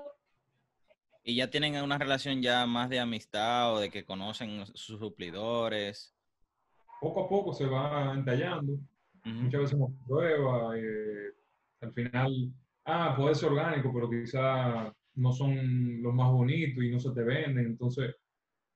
¿Y 1.24 1.36
ya 1.36 1.48
tienen 1.48 1.82
una 1.82 1.98
relación 1.98 2.42
ya 2.42 2.66
más 2.66 2.90
de 2.90 3.00
amistad 3.00 3.74
o 3.74 3.80
de 3.80 3.90
que 3.90 4.04
conocen 4.04 4.66
sus 4.74 5.00
suplidores? 5.00 6.14
Poco 7.00 7.24
a 7.24 7.28
poco 7.28 7.52
se 7.52 7.66
va 7.66 8.12
entallando. 8.14 8.78
Muchas 9.24 9.60
veces 9.60 9.74
hacemos 9.74 9.92
pruebas. 10.06 10.76
Eh, 10.76 11.32
al 11.80 11.92
final, 11.94 12.52
ah, 12.86 13.14
puede 13.16 13.34
ser 13.34 13.50
orgánico, 13.50 13.92
pero 13.92 14.10
quizá 14.10 14.92
no 15.16 15.32
son 15.32 16.02
los 16.02 16.14
más 16.14 16.30
bonitos 16.30 16.82
y 16.82 16.90
no 16.90 16.98
se 16.98 17.12
te 17.12 17.22
venden. 17.22 17.66
Entonces, 17.66 18.14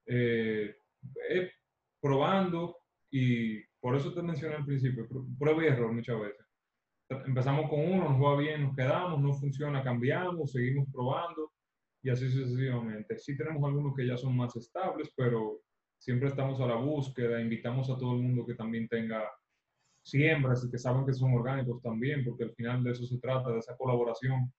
eh, 0.06 0.74
probando 2.00 2.76
y 3.10 3.62
por 3.80 3.96
eso 3.96 4.12
te 4.12 4.22
mencioné 4.22 4.56
al 4.56 4.64
principio, 4.64 5.06
prueba 5.38 5.64
y 5.64 5.66
error 5.66 5.92
muchas 5.92 6.20
veces. 6.20 6.46
Empezamos 7.10 7.70
con 7.70 7.80
uno, 7.80 8.10
nos 8.10 8.22
va 8.22 8.36
bien, 8.36 8.62
nos 8.62 8.76
quedamos, 8.76 9.20
no 9.20 9.32
funciona, 9.32 9.82
cambiamos, 9.82 10.52
seguimos 10.52 10.86
probando 10.92 11.52
y 12.02 12.10
así 12.10 12.28
sucesivamente. 12.28 13.18
Sí 13.18 13.36
tenemos 13.36 13.64
algunos 13.64 13.94
que 13.96 14.06
ya 14.06 14.16
son 14.16 14.36
más 14.36 14.54
estables, 14.56 15.10
pero 15.16 15.60
siempre 15.98 16.28
estamos 16.28 16.60
a 16.60 16.66
la 16.66 16.76
búsqueda, 16.76 17.40
invitamos 17.40 17.88
a 17.90 17.96
todo 17.96 18.14
el 18.14 18.22
mundo 18.22 18.44
que 18.46 18.54
también 18.54 18.88
tenga 18.88 19.24
siembras 20.10 20.64
y 20.64 20.70
que 20.70 20.78
saben 20.78 21.04
que 21.06 21.12
son 21.12 21.32
orgánicos 21.34 21.82
también, 21.82 22.24
porque 22.24 22.44
al 22.44 22.54
final 22.54 22.82
de 22.82 22.92
eso 22.92 23.04
se 23.04 23.18
trata, 23.18 23.50
de 23.50 23.58
esa 23.58 23.76
colaboración 23.76 24.52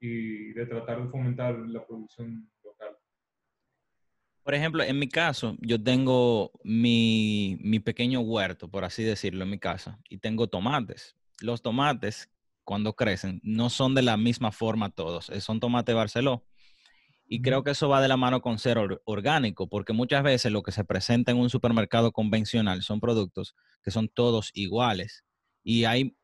y 0.00 0.52
de 0.52 0.66
tratar 0.66 1.02
de 1.02 1.08
fomentar 1.08 1.58
la 1.58 1.84
producción 1.86 2.50
local. 2.64 2.96
Por 4.42 4.54
ejemplo, 4.54 4.82
en 4.82 4.98
mi 4.98 5.08
caso, 5.08 5.56
yo 5.60 5.82
tengo 5.82 6.52
mi, 6.64 7.58
mi 7.60 7.78
pequeño 7.80 8.20
huerto, 8.20 8.68
por 8.68 8.84
así 8.84 9.04
decirlo, 9.04 9.44
en 9.44 9.50
mi 9.50 9.58
casa, 9.58 9.98
y 10.08 10.18
tengo 10.18 10.48
tomates. 10.48 11.16
Los 11.40 11.62
tomates, 11.62 12.30
cuando 12.64 12.94
crecen, 12.94 13.40
no 13.42 13.70
son 13.70 13.94
de 13.94 14.02
la 14.02 14.16
misma 14.16 14.52
forma 14.52 14.90
todos, 14.90 15.26
son 15.40 15.60
tomate 15.60 15.92
Barceló 15.92 16.44
y 17.32 17.42
creo 17.42 17.62
que 17.62 17.70
eso 17.70 17.88
va 17.88 18.02
de 18.02 18.08
la 18.08 18.16
mano 18.16 18.42
con 18.42 18.58
ser 18.58 18.76
orgánico, 19.04 19.68
porque 19.68 19.92
muchas 19.92 20.24
veces 20.24 20.50
lo 20.50 20.64
que 20.64 20.72
se 20.72 20.82
presenta 20.82 21.30
en 21.30 21.38
un 21.38 21.48
supermercado 21.48 22.10
convencional 22.10 22.82
son 22.82 22.98
productos 22.98 23.54
que 23.84 23.92
son 23.92 24.08
todos 24.08 24.50
iguales. 24.52 25.24
Y 25.62 25.84
hay 25.84 26.16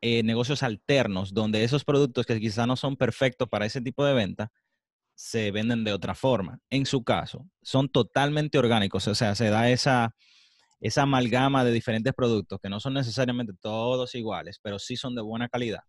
eh, 0.00 0.24
negocios 0.24 0.64
alternos 0.64 1.32
donde 1.32 1.62
esos 1.62 1.84
productos 1.84 2.26
que 2.26 2.40
quizá 2.40 2.66
no 2.66 2.74
son 2.74 2.96
perfectos 2.96 3.48
para 3.48 3.66
ese 3.66 3.80
tipo 3.80 4.04
de 4.04 4.14
venta, 4.14 4.50
se 5.14 5.52
venden 5.52 5.84
de 5.84 5.92
otra 5.92 6.16
forma. 6.16 6.58
En 6.70 6.86
su 6.86 7.04
caso, 7.04 7.46
son 7.62 7.88
totalmente 7.88 8.58
orgánicos, 8.58 9.06
o 9.06 9.14
sea, 9.14 9.36
se 9.36 9.50
da 9.50 9.70
esa, 9.70 10.16
esa 10.80 11.02
amalgama 11.02 11.64
de 11.64 11.70
diferentes 11.70 12.12
productos 12.14 12.58
que 12.60 12.68
no 12.68 12.80
son 12.80 12.94
necesariamente 12.94 13.52
todos 13.60 14.12
iguales, 14.16 14.58
pero 14.60 14.80
sí 14.80 14.96
son 14.96 15.14
de 15.14 15.22
buena 15.22 15.48
calidad. 15.48 15.84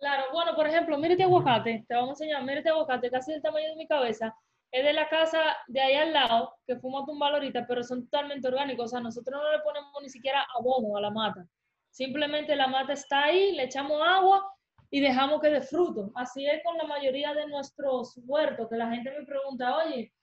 Claro, 0.00 0.24
bueno, 0.32 0.56
por 0.56 0.66
ejemplo, 0.66 0.96
mire 0.96 1.12
este 1.12 1.24
aguacate, 1.24 1.84
te 1.86 1.94
vamos 1.94 2.08
a 2.08 2.24
enseñar, 2.24 2.42
mire 2.42 2.58
este 2.58 2.70
aguacate, 2.70 3.10
casi 3.10 3.32
del 3.32 3.42
tamaño 3.42 3.68
de 3.68 3.76
mi 3.76 3.86
cabeza, 3.86 4.34
es 4.72 4.82
de 4.82 4.94
la 4.94 5.06
casa 5.10 5.38
de 5.68 5.78
ahí 5.78 5.94
al 5.94 6.14
lado, 6.14 6.54
que 6.66 6.76
fuimos 6.76 7.04
a 7.06 7.66
pero 7.68 7.84
son 7.84 8.04
totalmente 8.08 8.48
orgánicos, 8.48 8.86
o 8.86 8.88
sea, 8.88 9.00
nosotros 9.00 9.38
no 9.42 9.52
le 9.52 9.58
ponemos 9.58 9.92
ni 10.00 10.08
siquiera 10.08 10.46
abono 10.58 10.96
a 10.96 11.02
la 11.02 11.10
mata, 11.10 11.46
simplemente 11.90 12.56
la 12.56 12.66
mata 12.66 12.94
está 12.94 13.24
ahí, 13.24 13.52
le 13.52 13.64
echamos 13.64 14.00
agua 14.02 14.50
y 14.90 15.00
dejamos 15.00 15.38
que 15.42 15.50
dé 15.50 15.60
fruto. 15.60 16.10
Así 16.14 16.46
es 16.46 16.62
con 16.64 16.78
la 16.78 16.84
mayoría 16.84 17.34
de 17.34 17.46
nuestros 17.46 18.18
huertos, 18.24 18.68
que 18.70 18.76
la 18.76 18.88
gente 18.88 19.10
me 19.10 19.26
pregunta, 19.26 19.76
oye, 19.76 20.14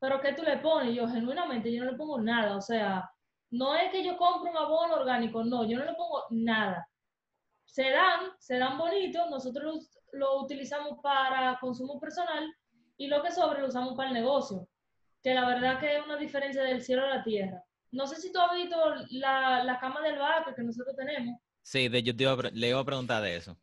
¿pero 0.00 0.18
qué 0.22 0.32
tú 0.32 0.44
le 0.44 0.56
pones? 0.58 0.94
yo, 0.94 1.06
genuinamente, 1.08 1.70
yo 1.70 1.84
no 1.84 1.90
le 1.90 1.96
pongo 1.98 2.18
nada, 2.18 2.56
o 2.56 2.62
sea, 2.62 3.10
no 3.50 3.74
es 3.74 3.90
que 3.90 4.02
yo 4.02 4.16
compre 4.16 4.50
un 4.50 4.56
abono 4.56 4.94
orgánico, 4.94 5.44
no, 5.44 5.64
yo 5.68 5.78
no 5.78 5.84
le 5.84 5.92
pongo 5.92 6.24
nada 6.30 6.88
se 7.66 7.90
dan, 7.90 8.32
se 8.38 8.58
dan 8.58 8.78
bonitos, 8.78 9.28
nosotros 9.28 9.90
lo 10.12 10.40
utilizamos 10.40 10.98
para 11.02 11.58
consumo 11.60 12.00
personal 12.00 12.50
y 12.96 13.08
lo 13.08 13.22
que 13.22 13.30
sobre 13.30 13.60
lo 13.60 13.68
usamos 13.68 13.94
para 13.94 14.08
el 14.08 14.14
negocio, 14.14 14.66
que 15.22 15.34
la 15.34 15.46
verdad 15.46 15.78
que 15.78 15.96
es 15.96 16.04
una 16.04 16.16
diferencia 16.16 16.62
del 16.62 16.82
cielo 16.82 17.04
a 17.04 17.16
la 17.16 17.24
tierra. 17.24 17.62
No 17.92 18.06
sé 18.06 18.16
si 18.16 18.32
tú 18.32 18.40
has 18.40 18.54
visto 18.54 18.76
la, 19.10 19.62
la 19.64 19.78
cama 19.78 20.00
del 20.00 20.18
vaca 20.18 20.54
que 20.54 20.62
nosotros 20.62 20.96
tenemos. 20.96 21.38
Sí, 21.62 21.88
de, 21.88 22.02
yo 22.02 22.12
le 22.52 22.68
iba 22.68 22.80
a 22.80 22.84
preguntar 22.84 23.22
de 23.22 23.36
eso. 23.36 23.58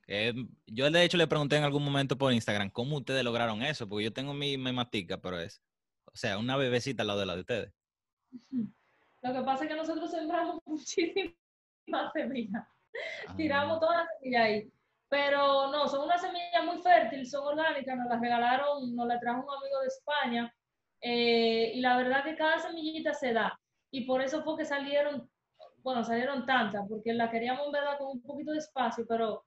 yo 0.68 0.92
de 0.92 1.04
hecho 1.04 1.18
le 1.18 1.26
pregunté 1.26 1.56
en 1.56 1.64
algún 1.64 1.86
momento 1.86 2.18
por 2.18 2.34
Instagram, 2.34 2.70
¿cómo 2.70 2.98
ustedes 2.98 3.24
lograron 3.24 3.64
eso? 3.64 3.88
Porque 3.88 4.04
yo 4.04 4.14
tengo 4.14 4.34
mi, 4.34 4.58
mi 4.58 4.74
matica, 4.74 5.22
pero 5.22 5.40
es, 5.40 5.64
o 6.06 6.16
sea, 6.16 6.38
una 6.38 6.58
bebecita 6.58 7.04
al 7.04 7.08
lado 7.08 7.22
de 7.22 7.26
la 7.26 7.36
de 7.36 7.42
ustedes. 7.42 7.74
Lo 8.52 9.34
que 9.34 9.42
pasa 9.42 9.64
es 9.64 9.70
que 9.70 9.78
nosotros 9.78 10.12
sembramos 10.12 10.60
muchísimas 10.66 12.12
semillas. 12.14 12.68
Tiramos 13.38 13.80
todas 13.80 13.98
las 13.98 14.08
semillas 14.20 14.44
ahí. 14.44 14.72
Pero 15.10 15.72
no, 15.72 15.88
son 15.88 16.06
unas 16.06 16.22
semillas 16.22 16.66
muy 16.66 16.82
fértiles, 16.82 17.30
son 17.30 17.46
orgánicas, 17.46 17.98
nos 17.98 18.08
las 18.10 18.20
regalaron, 18.20 18.96
nos 18.96 19.08
las 19.08 19.20
trajo 19.20 19.46
un 19.46 19.56
amigo 19.56 19.80
de 19.82 19.88
España. 19.88 20.56
Eh, 21.02 21.74
y 21.76 21.82
la 21.82 21.98
verdad 21.98 22.24
que 22.24 22.36
cada 22.36 22.60
semillita 22.60 23.14
se 23.14 23.34
da. 23.34 23.60
Y 23.92 24.06
por 24.06 24.22
eso 24.22 24.44
fue 24.44 24.58
que 24.58 24.66
salieron, 24.66 25.30
bueno, 25.78 26.04
salieron 26.04 26.46
tantas, 26.46 26.88
porque 26.90 27.14
la 27.14 27.30
queríamos 27.30 27.72
verdad 27.72 27.98
con 28.00 28.08
un 28.08 28.24
poquito 28.24 28.52
de 28.52 28.58
espacio, 28.58 29.06
pero 29.08 29.46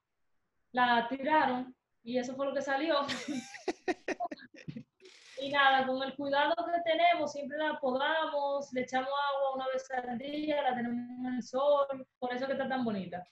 la 0.71 1.09
tiraron 1.09 1.75
y 2.05 2.19
eso 2.19 2.37
fue 2.37 2.47
lo 2.47 2.55
que 2.55 2.63
salió. 2.63 2.99
y 5.41 5.51
nada, 5.51 5.87
con 5.87 6.03
el 6.03 6.15
cuidado 6.15 6.55
que 6.57 6.91
tenemos, 6.91 7.33
siempre 7.33 7.59
la 7.59 7.79
podamos, 7.79 8.73
le 8.73 8.83
echamos 8.83 9.09
agua 9.09 9.55
una 9.55 9.67
vez 9.73 9.87
al 9.91 10.19
día, 10.19 10.63
la 10.63 10.75
tenemos 10.75 10.99
en 10.99 11.35
el 11.35 11.43
sol, 11.43 12.07
por 12.19 12.33
eso 12.33 12.47
que 12.47 12.53
está 12.53 12.69
tan 12.69 12.85
bonita. 12.85 13.25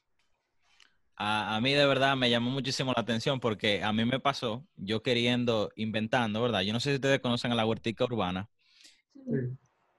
A, 1.16 1.60
mí 1.62 1.72
de 1.72 1.86
verdad 1.86 2.16
me 2.16 2.28
llamó 2.28 2.50
muchísimo 2.50 2.92
la 2.94 3.00
atención 3.00 3.38
porque 3.38 3.84
a 3.84 3.92
mí 3.92 4.04
me 4.04 4.18
pasó, 4.18 4.66
yo 4.74 5.02
queriendo, 5.02 5.70
inventando, 5.76 6.42
¿verdad? 6.42 6.62
Yo 6.62 6.72
no 6.72 6.80
sé 6.80 6.90
si 6.90 6.96
ustedes 6.96 7.20
conocen 7.20 7.52
a 7.52 7.54
la 7.54 7.64
huertica 7.64 8.04
urbana. 8.04 8.48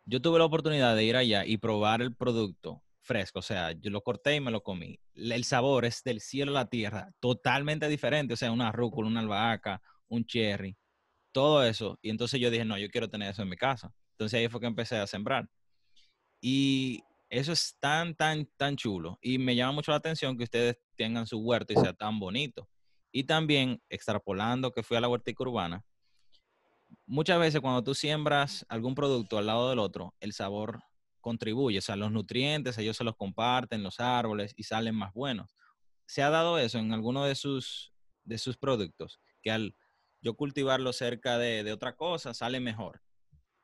Yo 0.03 0.21
tuve 0.21 0.39
la 0.39 0.45
oportunidad 0.45 0.95
de 0.95 1.05
ir 1.05 1.15
allá 1.15 1.45
y 1.45 1.57
probar 1.57 2.01
el 2.01 2.13
producto 2.13 2.83
fresco, 3.01 3.39
o 3.39 3.43
sea, 3.43 3.71
yo 3.71 3.91
lo 3.91 4.01
corté 4.01 4.35
y 4.35 4.39
me 4.41 4.51
lo 4.51 4.62
comí. 4.62 5.00
El 5.13 5.43
sabor 5.45 5.85
es 5.85 6.03
del 6.03 6.19
cielo 6.19 6.51
a 6.51 6.55
la 6.55 6.69
tierra, 6.69 7.12
totalmente 7.19 7.88
diferente, 7.88 8.33
o 8.33 8.38
sea, 8.38 8.51
una 8.51 8.71
rúcula, 8.71 9.07
una 9.07 9.21
albahaca, 9.21 9.81
un 10.07 10.25
cherry 10.25 10.75
todo 11.35 11.65
eso. 11.65 11.99
Y 12.01 12.11
entonces 12.11 12.39
yo 12.39 12.49
dije, 12.49 12.63
no, 12.63 12.77
yo 12.77 12.89
quiero 12.89 13.09
tener 13.09 13.29
eso 13.29 13.41
en 13.41 13.49
mi 13.49 13.57
casa. 13.57 13.93
Entonces 14.11 14.39
ahí 14.39 14.47
fue 14.47 14.61
que 14.61 14.67
empecé 14.67 14.95
a 14.95 15.05
sembrar. 15.05 15.49
Y 16.39 17.03
eso 17.29 17.51
es 17.51 17.75
tan, 17.81 18.15
tan, 18.15 18.45
tan 18.55 18.77
chulo. 18.77 19.19
Y 19.21 19.37
me 19.37 19.53
llama 19.53 19.73
mucho 19.73 19.91
la 19.91 19.97
atención 19.97 20.37
que 20.37 20.45
ustedes 20.45 20.77
tengan 20.95 21.27
su 21.27 21.39
huerto 21.39 21.73
y 21.73 21.75
sea 21.75 21.91
tan 21.91 22.19
bonito. 22.19 22.69
Y 23.11 23.25
también, 23.25 23.81
extrapolando 23.89 24.71
que 24.71 24.81
fui 24.81 24.95
a 24.95 25.01
la 25.01 25.09
huertica 25.09 25.43
urbana, 25.43 25.83
muchas 27.05 27.37
veces 27.37 27.59
cuando 27.59 27.83
tú 27.83 27.93
siembras 27.93 28.65
algún 28.69 28.95
producto 28.95 29.37
al 29.37 29.47
lado 29.47 29.69
del 29.69 29.79
otro, 29.79 30.15
el 30.21 30.31
sabor 30.31 30.83
contribuye. 31.19 31.79
O 31.79 31.81
sea, 31.81 31.97
los 31.97 32.13
nutrientes, 32.13 32.77
ellos 32.77 32.95
se 32.95 33.03
los 33.03 33.17
comparten, 33.17 33.83
los 33.83 33.99
árboles, 33.99 34.53
y 34.55 34.63
salen 34.63 34.95
más 34.95 35.13
buenos. 35.13 35.53
¿Se 36.05 36.23
ha 36.23 36.29
dado 36.29 36.59
eso 36.59 36.79
en 36.79 36.93
alguno 36.93 37.25
de 37.25 37.35
sus, 37.35 37.91
de 38.23 38.37
sus 38.37 38.55
productos? 38.55 39.19
Que 39.41 39.51
al 39.51 39.75
yo 40.25 40.34
cultivarlo 40.34 40.91
cerca 40.91 41.38
de, 41.38 41.72
otra 41.72 41.96
cosa, 41.96 42.34
sale 42.34 42.60
mejor. 42.60 43.00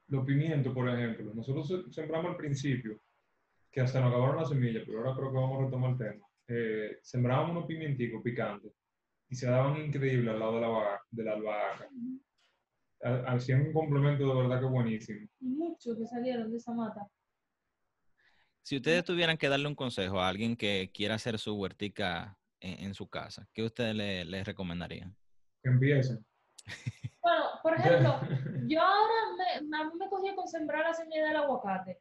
Los 0.09 0.23
pimientos, 0.23 0.71
por 0.71 0.87
ejemplo. 0.87 1.33
Nosotros 1.33 1.87
sembramos 1.89 2.31
al 2.31 2.37
principio, 2.37 3.01
que 3.71 3.81
hasta 3.81 3.99
nos 3.99 4.11
acabaron 4.11 4.37
las 4.37 4.49
semillas, 4.49 4.83
pero 4.85 4.99
ahora 4.99 5.15
creo 5.15 5.31
que 5.31 5.37
vamos 5.37 5.59
a 5.59 5.65
retomar 5.65 5.91
el 5.93 5.97
tema. 5.97 6.25
Eh, 6.47 6.99
sembrábamos 7.01 7.51
unos 7.51 7.65
pimienticos 7.65 8.21
picantes 8.21 8.71
y 9.27 9.35
se 9.35 9.47
daban 9.47 9.81
increíbles 9.81 10.31
al 10.31 10.39
lado 10.39 10.55
de 10.55 10.61
la, 10.61 11.01
de 11.09 11.23
la 11.23 11.33
albahaca. 11.33 11.89
Hacían 13.25 13.61
un 13.61 13.73
complemento 13.73 14.27
de 14.27 14.41
verdad 14.43 14.59
que 14.59 14.65
buenísimo. 14.67 15.27
Muchos 15.39 15.97
que 15.97 16.05
salieron 16.05 16.51
de 16.51 16.57
esa 16.57 16.73
mata. 16.73 17.07
Si 18.61 18.75
ustedes 18.75 19.03
tuvieran 19.03 19.37
que 19.37 19.49
darle 19.49 19.67
un 19.67 19.73
consejo 19.73 20.19
a 20.19 20.29
alguien 20.29 20.55
que 20.55 20.91
quiera 20.93 21.15
hacer 21.15 21.39
su 21.39 21.55
huertica 21.55 22.37
en, 22.59 22.93
su 22.93 23.09
casa, 23.09 23.47
¿qué 23.51 23.63
ustedes 23.63 23.95
le, 23.95 24.23
le 24.25 24.43
recomendarían? 24.43 25.15
Que 25.63 25.71
empiecen. 25.71 26.23
Bueno, 27.21 27.45
por 27.61 27.75
ejemplo, 27.75 28.19
yo 28.67 28.81
ahora 28.81 29.13
me, 29.37 29.77
a 29.77 29.83
mí 29.85 29.91
me 29.97 30.09
cogí 30.09 30.33
con 30.35 30.47
sembrar 30.47 30.85
la 30.85 30.93
semilla 30.93 31.25
del 31.27 31.37
aguacate. 31.37 31.99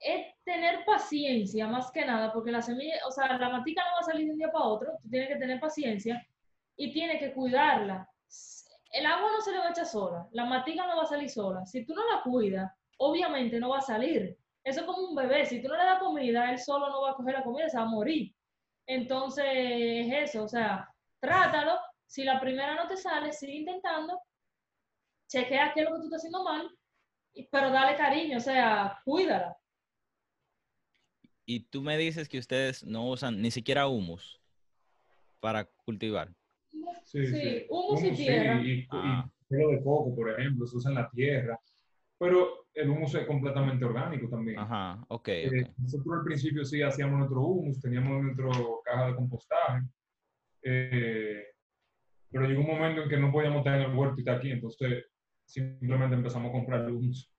Es 0.00 0.34
tener 0.44 0.84
paciencia 0.84 1.66
más 1.66 1.90
que 1.90 2.04
nada, 2.04 2.32
porque 2.32 2.52
la 2.52 2.62
semilla, 2.62 2.96
o 3.06 3.10
sea, 3.10 3.36
la 3.38 3.48
matica 3.48 3.82
no 3.84 3.94
va 3.94 4.00
a 4.00 4.02
salir 4.04 4.26
de 4.26 4.32
un 4.32 4.38
día 4.38 4.52
para 4.52 4.64
otro, 4.64 4.98
tú 5.02 5.08
tienes 5.10 5.28
que 5.28 5.36
tener 5.36 5.60
paciencia. 5.60 6.24
y 6.76 6.92
tiene 6.92 7.18
que 7.18 7.34
cuidarla. 7.34 8.08
El 8.92 9.06
agua 9.06 9.30
no 9.32 9.40
se 9.42 9.52
le 9.52 9.58
va 9.58 9.68
a 9.68 9.70
echar 9.70 9.86
sola, 9.86 10.28
la 10.32 10.44
matica 10.46 10.86
no 10.86 10.96
va 10.96 11.02
a 11.04 11.06
salir 11.06 11.28
sola. 11.30 11.66
Si 11.66 11.84
tú 11.84 11.94
no 11.94 12.02
la 12.06 12.22
cuidas, 12.22 12.72
obviamente 12.98 13.60
no 13.60 13.70
va 13.70 13.78
a 13.78 13.82
salir. 13.82 14.38
Eso 14.64 14.80
es 14.80 14.86
como 14.86 15.08
un 15.08 15.14
bebé, 15.16 15.46
si 15.46 15.62
tú 15.62 15.68
no 15.68 15.76
le 15.76 15.84
das 15.84 15.98
comida, 16.00 16.50
él 16.50 16.58
solo 16.58 16.88
no 16.90 17.02
va 17.02 17.10
a 17.12 17.14
coger 17.14 17.34
la 17.34 17.44
comida, 17.44 17.68
se 17.68 17.78
va 17.78 17.84
a 17.84 17.86
morir. 17.86 18.34
Entonces, 18.86 19.44
es 19.46 20.30
eso, 20.30 20.44
o 20.44 20.48
sea, 20.48 20.88
trátalo. 21.20 21.78
Si 22.08 22.24
la 22.24 22.40
primera 22.40 22.74
no 22.74 22.88
te 22.88 22.96
sale, 22.96 23.32
sigue 23.32 23.52
intentando. 23.52 24.18
Chequea 25.28 25.72
qué 25.74 25.80
es 25.80 25.86
lo 25.86 25.94
que 25.94 26.00
tú 26.00 26.04
estás 26.06 26.20
haciendo 26.20 26.42
mal, 26.42 26.70
pero 27.52 27.70
dale 27.70 27.96
cariño, 27.98 28.38
o 28.38 28.40
sea, 28.40 28.98
cuídala. 29.04 29.54
Y 31.44 31.60
tú 31.60 31.82
me 31.82 31.98
dices 31.98 32.26
que 32.28 32.38
ustedes 32.38 32.82
no 32.84 33.10
usan 33.10 33.42
ni 33.42 33.50
siquiera 33.50 33.88
humus 33.88 34.40
para 35.38 35.66
cultivar. 35.84 36.34
Sí, 37.04 37.26
sí, 37.26 37.66
humus, 37.68 38.02
y 38.02 38.12
tierra. 38.12 38.62
y, 38.62 38.86
ah. 38.90 39.30
de 39.50 39.82
coco, 39.84 40.14
por 40.16 40.30
ejemplo, 40.30 40.66
se 40.66 40.76
usa 40.78 40.90
en 40.90 40.94
la 40.94 41.10
tierra. 41.10 41.60
Pero 42.18 42.66
el 42.72 42.88
humus 42.88 43.14
es 43.14 43.26
completamente 43.26 43.84
orgánico 43.84 44.30
también. 44.30 44.58
Ajá, 44.58 45.04
ok. 45.08 45.28
Eh, 45.28 45.74
nosotros 45.76 46.18
al 46.18 46.24
principio 46.24 46.64
sí 46.64 46.80
hacíamos 46.80 47.18
nuestro 47.18 47.42
humus, 47.42 47.80
teníamos 47.80 48.22
nuestra 48.22 48.48
caja 48.84 49.06
de 49.08 49.14
compostaje. 49.14 49.82
Eh, 50.62 51.44
pero 52.30 52.46
llegó 52.46 52.60
un 52.60 52.66
momento 52.68 53.02
en 53.02 53.08
que 53.08 53.16
no 53.16 53.32
podíamos 53.32 53.64
tener 53.64 53.82
el 53.82 53.94
huerto 53.94 54.16
y 54.16 54.20
está 54.20 54.34
aquí, 54.34 54.50
entonces 54.50 55.04
simplemente 55.44 56.16
empezamos 56.16 56.50
a 56.50 56.52
comprar 56.52 56.90
humus 56.90 57.32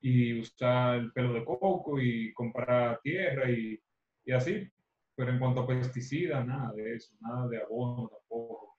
y 0.00 0.40
usar 0.40 0.96
el 0.96 1.12
pelo 1.12 1.34
de 1.34 1.44
coco 1.44 2.00
y 2.00 2.32
comprar 2.32 3.00
tierra 3.02 3.50
y, 3.50 3.78
y 4.24 4.32
así. 4.32 4.66
Pero 5.14 5.32
en 5.32 5.38
cuanto 5.38 5.60
a 5.60 5.66
pesticidas, 5.66 6.46
nada 6.46 6.72
de 6.72 6.94
eso, 6.94 7.12
nada 7.20 7.46
de 7.48 7.60
abono 7.60 8.08
tampoco. 8.08 8.78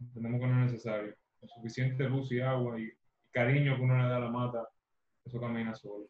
Entendemos 0.00 0.40
que 0.40 0.46
no 0.46 0.64
es 0.64 0.72
necesario. 0.72 1.14
suficiente 1.54 2.04
luz 2.04 2.32
y 2.32 2.40
agua 2.40 2.80
y, 2.80 2.90
cariño 3.32 3.76
que 3.76 3.82
uno 3.82 3.96
le 3.96 4.08
da 4.08 4.16
a 4.16 4.20
la 4.20 4.30
mata, 4.30 4.68
eso 5.24 5.40
camina 5.40 5.74
solo. 5.74 6.06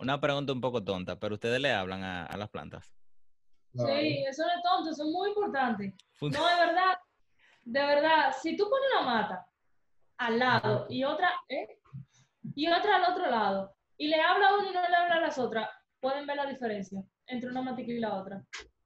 Una 0.00 0.20
pregunta 0.20 0.52
un 0.52 0.60
poco 0.60 0.82
tonta, 0.82 1.18
pero 1.18 1.34
ustedes 1.34 1.60
le 1.60 1.72
hablan 1.72 2.02
a, 2.02 2.26
a 2.26 2.36
las 2.36 2.48
plantas. 2.50 2.90
Sí, 3.74 4.24
eso 4.28 4.42
no 4.44 4.48
es 4.48 4.62
tonto, 4.62 4.90
eso 4.90 5.04
es 5.04 5.10
muy 5.10 5.28
importante. 5.30 5.94
No, 6.20 6.28
de 6.28 6.66
verdad, 6.66 6.96
de 7.64 7.80
verdad, 7.80 8.34
si 8.40 8.56
tú 8.56 8.68
pones 8.68 8.88
una 8.92 9.06
mata 9.06 9.46
al 10.18 10.38
lado 10.38 10.86
y 10.88 11.04
otra, 11.04 11.32
¿eh? 11.48 11.66
y 12.54 12.68
otra 12.68 12.96
al 12.96 13.12
otro 13.12 13.30
lado, 13.30 13.74
y 13.96 14.08
le 14.08 14.20
habla 14.20 14.48
a 14.48 14.54
uno 14.54 14.70
y 14.70 14.74
no 14.74 14.88
le 14.88 14.96
habla 14.96 15.16
a 15.16 15.20
las 15.20 15.38
otras, 15.38 15.68
pueden 16.00 16.26
ver 16.26 16.36
la 16.36 16.46
diferencia 16.46 17.02
entre 17.26 17.48
una 17.48 17.62
matica 17.62 17.92
y 17.92 17.98
la 17.98 18.14
otra. 18.14 18.44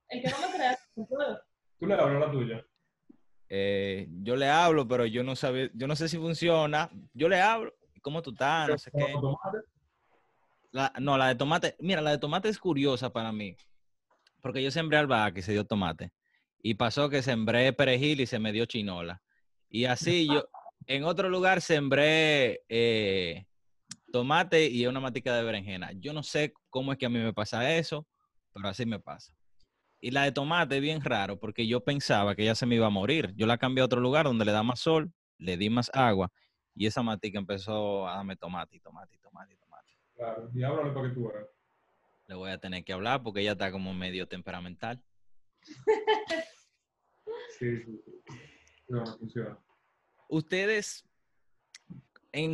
El 0.08 0.22
que 0.22 0.30
no 0.30 0.40
me 0.40 0.54
crea, 0.54 0.78
no 0.96 1.06
puedo. 1.06 1.40
¿Tú 1.78 1.86
le 1.86 1.94
hablas 1.94 2.22
a 2.22 2.26
la 2.26 2.32
tuya? 2.32 2.66
Eh, 3.48 4.06
yo 4.22 4.36
le 4.36 4.48
hablo, 4.48 4.86
pero 4.86 5.06
yo 5.06 5.22
no 5.22 5.34
sabía, 5.34 5.70
yo 5.74 5.86
no 5.86 5.96
sé 5.96 6.08
si 6.08 6.18
funciona. 6.18 6.90
Yo 7.12 7.28
le 7.28 7.40
hablo, 7.40 7.74
¿cómo 8.00 8.22
tú 8.22 8.30
estás? 8.30 8.68
No 8.68 8.78
sé 8.78 8.90
qué. 8.90 9.14
La, 10.70 10.92
no, 11.00 11.16
la 11.16 11.28
de 11.28 11.34
tomate, 11.34 11.76
mira, 11.80 12.00
la 12.00 12.10
de 12.10 12.18
tomate 12.18 12.48
es 12.48 12.58
curiosa 12.58 13.10
para 13.10 13.32
mí, 13.32 13.56
porque 14.40 14.62
yo 14.62 14.70
sembré 14.70 14.98
albahaca 14.98 15.38
y 15.38 15.42
se 15.42 15.52
dio 15.52 15.64
tomate. 15.64 16.12
Y 16.62 16.74
pasó 16.74 17.08
que 17.08 17.22
sembré 17.22 17.72
perejil 17.72 18.20
y 18.20 18.26
se 18.26 18.38
me 18.38 18.52
dio 18.52 18.66
chinola. 18.66 19.22
Y 19.68 19.84
así 19.84 20.26
yo, 20.26 20.48
en 20.86 21.04
otro 21.04 21.28
lugar 21.28 21.60
sembré 21.60 22.62
eh, 22.68 23.46
tomate 24.12 24.66
y 24.66 24.86
una 24.86 25.00
matica 25.00 25.36
de 25.36 25.44
berenjena. 25.44 25.92
Yo 25.92 26.12
no 26.12 26.22
sé 26.22 26.52
cómo 26.70 26.92
es 26.92 26.98
que 26.98 27.06
a 27.06 27.10
mí 27.10 27.18
me 27.18 27.32
pasa 27.32 27.76
eso, 27.76 28.06
pero 28.52 28.68
así 28.68 28.86
me 28.86 28.98
pasa. 28.98 29.32
Y 30.00 30.10
la 30.10 30.24
de 30.24 30.32
tomate 30.32 30.76
es 30.76 30.82
bien 30.82 31.02
raro 31.02 31.38
porque 31.38 31.66
yo 31.66 31.82
pensaba 31.84 32.34
que 32.34 32.42
ella 32.42 32.54
se 32.54 32.66
me 32.66 32.76
iba 32.76 32.86
a 32.86 32.90
morir. 32.90 33.32
Yo 33.36 33.46
la 33.46 33.58
cambié 33.58 33.82
a 33.82 33.86
otro 33.86 34.00
lugar 34.00 34.26
donde 34.26 34.44
le 34.44 34.52
da 34.52 34.62
más 34.62 34.80
sol, 34.80 35.12
le 35.38 35.56
di 35.56 35.70
más 35.70 35.90
agua 35.94 36.30
y 36.78 36.86
esa 36.86 37.02
matica 37.02 37.38
empezó 37.38 38.06
a 38.06 38.16
darme 38.16 38.36
tomate 38.36 38.76
y 38.76 38.80
tomate 38.80 39.16
y 39.16 39.18
tomate 39.18 39.54
y 39.54 39.56
tomate. 39.56 39.92
Claro, 40.14 40.50
y 40.54 40.62
háblale 40.62 40.92
para 40.92 41.08
que 41.08 41.14
tú 41.14 41.28
veas. 41.28 41.46
Le 42.28 42.34
voy 42.36 42.50
a 42.50 42.58
tener 42.58 42.84
que 42.84 42.92
hablar 42.92 43.22
porque 43.22 43.40
ella 43.40 43.52
está 43.52 43.72
como 43.72 43.92
medio 43.94 44.28
temperamental. 44.28 45.02
Sí, 47.58 47.76
sí, 47.84 48.02
sí. 48.04 48.12
No, 48.88 49.04
funciona. 49.18 49.58
Ustedes 50.28 51.04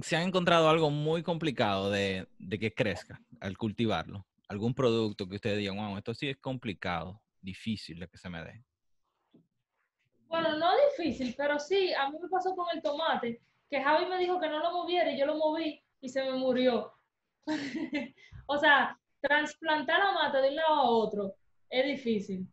se 0.02 0.16
han 0.16 0.28
encontrado 0.28 0.68
algo 0.68 0.90
muy 0.90 1.22
complicado 1.22 1.90
de, 1.90 2.28
de 2.38 2.58
que 2.58 2.72
crezca 2.72 3.20
al 3.40 3.58
cultivarlo. 3.58 4.26
Algún 4.48 4.74
producto 4.74 5.28
que 5.28 5.36
ustedes 5.36 5.58
digan, 5.58 5.76
wow, 5.76 5.96
esto 5.96 6.14
sí 6.14 6.28
es 6.28 6.36
complicado 6.38 7.22
difícil 7.44 8.00
de 8.00 8.08
que 8.08 8.18
se 8.18 8.28
me 8.28 8.42
dé? 8.42 8.64
Bueno, 10.26 10.56
no 10.58 10.70
difícil, 10.90 11.34
pero 11.36 11.60
sí, 11.60 11.92
a 11.92 12.10
mí 12.10 12.18
me 12.20 12.28
pasó 12.28 12.56
con 12.56 12.66
el 12.74 12.82
tomate, 12.82 13.40
que 13.70 13.80
Javi 13.80 14.06
me 14.06 14.18
dijo 14.18 14.40
que 14.40 14.48
no 14.48 14.58
lo 14.58 14.72
moviera 14.72 15.12
y 15.12 15.18
yo 15.18 15.26
lo 15.26 15.36
moví 15.36 15.80
y 16.00 16.08
se 16.08 16.24
me 16.24 16.32
murió. 16.32 16.92
o 18.46 18.58
sea, 18.58 18.98
trasplantar 19.20 20.00
la 20.00 20.12
mata 20.12 20.40
de 20.40 20.48
un 20.48 20.56
lado 20.56 20.74
a 20.74 20.90
otro 20.90 21.36
es 21.70 21.86
difícil. 21.86 22.48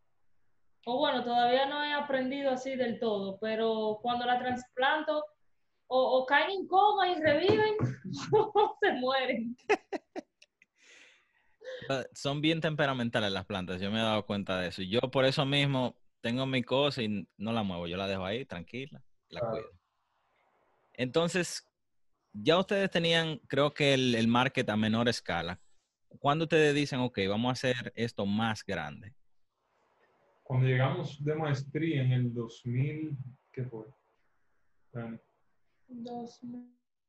O 0.86 0.98
bueno, 0.98 1.24
todavía 1.24 1.68
no 1.68 1.84
he 1.84 1.94
aprendido 1.94 2.52
así 2.52 2.76
del 2.76 3.00
todo, 3.00 3.38
pero 3.40 4.00
cuando 4.02 4.26
la 4.26 4.40
trasplanto, 4.40 5.24
o, 5.88 6.20
o 6.20 6.26
caen 6.26 6.52
en 6.52 6.68
coma 6.68 7.10
y 7.10 7.22
reviven, 7.22 7.76
o 8.34 8.78
se 8.82 8.94
mueren. 8.94 9.56
son 12.14 12.42
bien 12.42 12.62
temperamentales 12.62 13.32
las 13.32 13.46
plantas, 13.46 13.80
yo 13.80 13.92
me 13.92 14.00
he 14.00 14.04
dado 14.04 14.26
cuenta 14.26 14.60
de 14.60 14.70
eso. 14.70 14.82
Yo 14.82 15.02
por 15.02 15.26
eso 15.26 15.46
mismo 15.46 15.96
tengo 16.22 16.46
mi 16.46 16.64
cosa 16.64 17.04
y 17.04 17.28
no 17.38 17.52
la 17.52 17.64
muevo, 17.64 17.88
yo 17.88 17.98
la 17.98 18.08
dejo 18.08 18.26
ahí 18.26 18.46
tranquila, 18.46 19.04
la 19.30 19.42
cuido. 19.42 19.70
Entonces, 20.94 21.68
ya 22.34 22.58
ustedes 22.58 22.90
tenían, 22.90 23.40
creo 23.48 23.74
que 23.74 23.94
el, 23.94 24.16
el 24.16 24.28
market 24.28 24.70
a 24.70 24.78
menor 24.78 25.10
escala. 25.10 25.60
¿Cuándo 26.20 26.44
ustedes 26.46 26.76
dicen, 26.76 27.00
ok, 27.00 27.20
vamos 27.30 27.50
a 27.50 27.54
hacer 27.54 27.94
esto 27.96 28.26
más 28.26 28.66
grande? 28.66 29.16
Cuando 30.52 30.68
llegamos 30.68 31.24
de 31.24 31.34
maestría 31.34 32.04
en 32.04 32.12
el 32.12 32.34
2000, 32.34 33.18
¿qué 33.54 33.64
fue? 33.64 33.86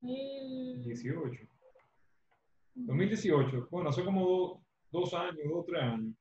2018. 0.01 1.43
2018, 2.75 3.67
bueno, 3.69 3.91
hace 3.91 4.05
como 4.05 4.65
dos, 4.93 5.13
años, 5.15 5.41
dos, 5.51 5.67
tres 5.67 5.83
años, 5.83 6.15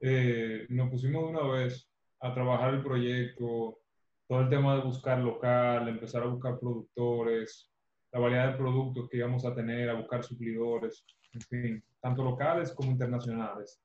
eh, 0.00 0.66
nos 0.70 0.90
pusimos 0.90 1.22
de 1.22 1.28
una 1.28 1.46
vez 1.46 1.88
a 2.18 2.34
trabajar 2.34 2.74
el 2.74 2.82
proyecto, 2.82 3.78
todo 4.26 4.40
el 4.40 4.48
tema 4.48 4.74
de 4.74 4.82
buscar 4.82 5.20
local, 5.20 5.86
empezar 5.86 6.24
a 6.24 6.26
buscar 6.26 6.58
productores, 6.58 7.70
la 8.10 8.18
variedad 8.18 8.50
de 8.50 8.58
productos 8.58 9.08
que 9.08 9.18
íbamos 9.18 9.44
a 9.44 9.54
tener, 9.54 9.88
a 9.90 9.94
buscar 9.94 10.24
suplidores, 10.24 11.06
en 11.34 11.40
fin, 11.40 11.84
tanto 12.00 12.24
locales 12.24 12.72
como 12.72 12.90
internacionales. 12.90 13.80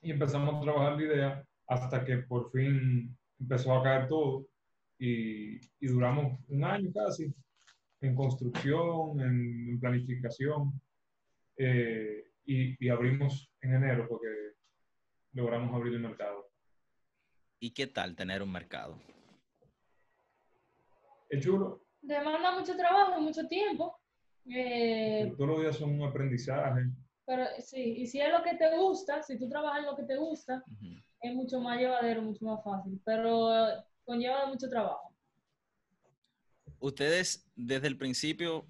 Y 0.00 0.12
empezamos 0.12 0.54
a 0.54 0.60
trabajar 0.60 0.92
la 0.96 1.02
idea 1.02 1.47
hasta 1.68 2.04
que 2.04 2.18
por 2.18 2.50
fin 2.50 3.16
empezó 3.38 3.74
a 3.74 3.82
caer 3.82 4.08
todo 4.08 4.46
y, 4.98 5.56
y 5.56 5.86
duramos 5.86 6.38
un 6.48 6.64
año 6.64 6.90
casi 6.92 7.32
en 8.00 8.14
construcción, 8.14 9.20
en 9.20 9.78
planificación 9.80 10.80
eh, 11.56 12.24
y, 12.44 12.88
abrimos 12.88 13.50
en 13.60 13.74
enero 13.74 14.06
porque 14.08 14.28
logramos 15.32 15.74
abrir 15.74 15.94
el 15.94 16.00
mercado. 16.00 16.48
¿Y 17.60 17.70
qué 17.70 17.86
tal 17.86 18.14
tener 18.14 18.42
un 18.42 18.52
mercado? 18.52 18.96
Es 21.28 21.42
chulo. 21.42 21.84
Demanda 22.00 22.58
mucho 22.58 22.76
trabajo, 22.76 23.20
mucho 23.20 23.46
tiempo. 23.48 24.00
Eh, 24.46 25.30
todos 25.36 25.50
los 25.50 25.60
días 25.60 25.76
son 25.76 26.00
un 26.00 26.08
aprendizaje. 26.08 26.86
Pero 27.26 27.44
sí, 27.58 27.96
y 27.98 28.06
si 28.06 28.20
es 28.20 28.32
lo 28.32 28.42
que 28.42 28.54
te 28.54 28.74
gusta, 28.76 29.22
si 29.22 29.38
tú 29.38 29.48
trabajas 29.48 29.80
en 29.80 29.86
lo 29.86 29.96
que 29.96 30.04
te 30.04 30.16
gusta, 30.16 30.64
es 31.20 31.34
mucho 31.34 31.60
más 31.60 31.78
llevadero, 31.78 32.22
mucho 32.22 32.44
más 32.44 32.62
fácil, 32.62 33.00
pero 33.04 33.50
conlleva 34.04 34.46
mucho 34.46 34.68
trabajo. 34.68 35.14
Ustedes 36.80 37.50
desde 37.56 37.88
el 37.88 37.98
principio 37.98 38.66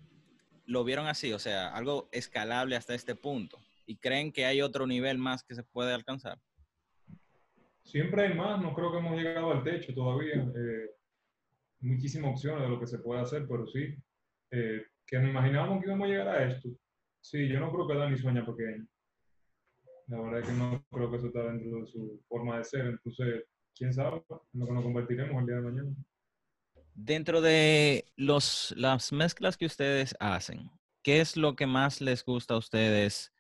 lo 0.65 0.85
vieron 0.85 1.07
así, 1.07 1.33
o 1.33 1.39
sea, 1.39 1.75
algo 1.75 2.09
escalable 2.13 2.77
hasta 2.77 2.95
este 2.95 3.15
punto 3.15 3.59
y 3.89 3.97
creen 3.97 4.33
que 4.33 4.45
hay 4.45 4.61
otro 4.61 4.87
nivel 4.87 5.17
más 5.17 5.43
que 5.43 5.55
se 5.55 5.65
puede 5.65 5.95
alcanzar? 5.95 6.39
Siempre 7.83 8.27
hay 8.27 8.35
más, 8.35 8.61
no 8.61 8.75
creo 8.75 8.93
que 8.93 8.99
hemos 8.99 9.17
llegado 9.17 9.51
al 9.51 9.65
techo 9.65 9.95
todavía. 9.95 10.35
Eh, 10.35 10.91
muchísimas 11.81 12.33
opciones 12.33 12.65
de 12.65 12.69
lo 12.69 12.79
que 12.79 12.87
se 12.87 12.99
puede 12.99 13.23
hacer, 13.23 13.47
pero 13.49 13.67
sí, 13.67 13.95
eh, 14.51 14.83
que 15.07 15.19
nos 15.19 15.31
imaginábamos 15.31 15.81
que 15.81 15.87
íbamos 15.87 16.07
a 16.07 16.11
llegar 16.11 16.29
a 16.29 16.47
esto. 16.51 16.69
Sí, 17.23 17.49
yo 17.49 17.61
no 17.61 17.73
creo 17.73 17.89
que 17.89 17.95
Dani 17.95 18.19
sueña 18.19 18.45
pequeño. 18.45 18.87
La 20.09 20.21
verdad 20.21 20.41
es 20.41 20.47
que 20.47 20.53
no 20.55 20.85
creo 20.91 21.11
que 21.11 21.17
eso 21.19 21.27
está 21.27 21.43
dentro 21.45 21.81
de 21.81 21.87
su 21.87 22.23
forma 22.29 22.59
de 22.59 22.65
ser. 22.65 22.87
Entonces, 22.87 23.45
quién 23.77 23.93
sabe 23.93 24.23
en 24.31 24.61
lo 24.61 24.67
que 24.67 24.73
nos 24.73 24.83
convertiremos 24.85 25.41
el 25.41 25.47
día 25.47 25.57
de 25.57 25.63
mañana. 25.63 25.91
Dentro 26.95 27.41
de 27.41 28.07
los, 28.17 28.75
las 28.77 29.13
mezclas 29.13 29.57
que 29.57 29.67
ustedes 29.67 30.17
hacen, 30.19 30.71
¿qué 31.03 31.21
es 31.21 31.37
lo 31.37 31.55
que 31.55 31.67
más 31.67 32.01
les 32.01 32.25
gusta 32.25 32.55
a 32.55 32.59
ustedes? 32.59 33.33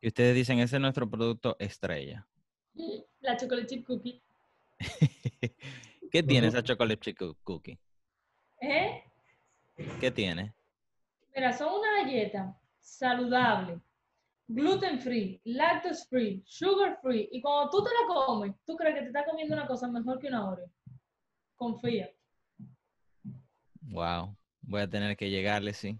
Que 0.00 0.08
ustedes 0.08 0.34
dicen, 0.34 0.58
ese 0.60 0.76
es 0.76 0.80
nuestro 0.82 1.10
producto 1.10 1.56
estrella. 1.58 2.26
La 3.20 3.36
chocolate 3.36 3.66
chip 3.66 3.86
cookie. 3.86 4.22
¿Qué 6.10 6.22
tiene 6.22 6.46
esa 6.48 6.62
chocolate 6.62 7.00
chip 7.00 7.18
coo- 7.18 7.36
cookie? 7.42 7.78
¿Eh? 8.60 9.02
¿Qué 10.00 10.10
tiene? 10.10 10.54
Mira, 11.34 11.52
son 11.52 11.80
una 11.80 12.02
galleta 12.02 12.56
saludable, 12.78 13.80
gluten 14.46 15.00
free, 15.00 15.40
lactose 15.44 16.06
free, 16.08 16.42
sugar 16.46 16.98
free. 17.02 17.28
Y 17.32 17.40
cuando 17.40 17.70
tú 17.70 17.82
te 17.84 17.90
la 17.90 18.06
comes, 18.14 18.52
tú 18.66 18.76
crees 18.76 18.94
que 18.94 19.00
te 19.02 19.06
estás 19.08 19.24
comiendo 19.28 19.54
una 19.54 19.66
cosa 19.66 19.88
mejor 19.88 20.18
que 20.18 20.28
una 20.28 20.50
Oreo. 20.50 20.70
Confía. 21.56 22.10
Wow, 23.82 24.36
voy 24.62 24.80
a 24.82 24.88
tener 24.88 25.16
que 25.16 25.30
llegarle, 25.30 25.72
sí. 25.72 25.98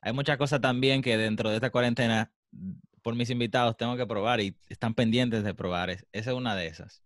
Hay 0.00 0.12
muchas 0.12 0.36
cosas 0.36 0.60
también 0.60 1.02
que 1.02 1.16
dentro 1.16 1.48
de 1.48 1.56
esta 1.56 1.70
cuarentena, 1.70 2.30
por 3.02 3.14
mis 3.14 3.30
invitados, 3.30 3.76
tengo 3.76 3.96
que 3.96 4.06
probar 4.06 4.40
y 4.40 4.56
están 4.68 4.94
pendientes 4.94 5.42
de 5.44 5.54
probar. 5.54 5.90
Es- 5.90 6.06
Esa 6.12 6.30
es 6.30 6.36
una 6.36 6.54
de 6.54 6.66
esas. 6.66 7.02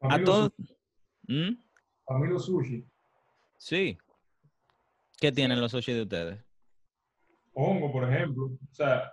A 0.00 0.22
todos. 0.22 0.52
¿Mm? 1.28 1.50
a 2.08 2.18
mí 2.18 2.26
los 2.28 2.46
sushi, 2.46 2.84
Sí. 3.58 3.96
¿Qué 5.20 5.30
tienen 5.30 5.60
los 5.60 5.70
sushi 5.70 5.92
de 5.92 6.02
ustedes? 6.02 6.42
hongo, 7.52 7.92
por 7.92 8.10
ejemplo. 8.10 8.46
O 8.46 8.74
sea, 8.74 9.12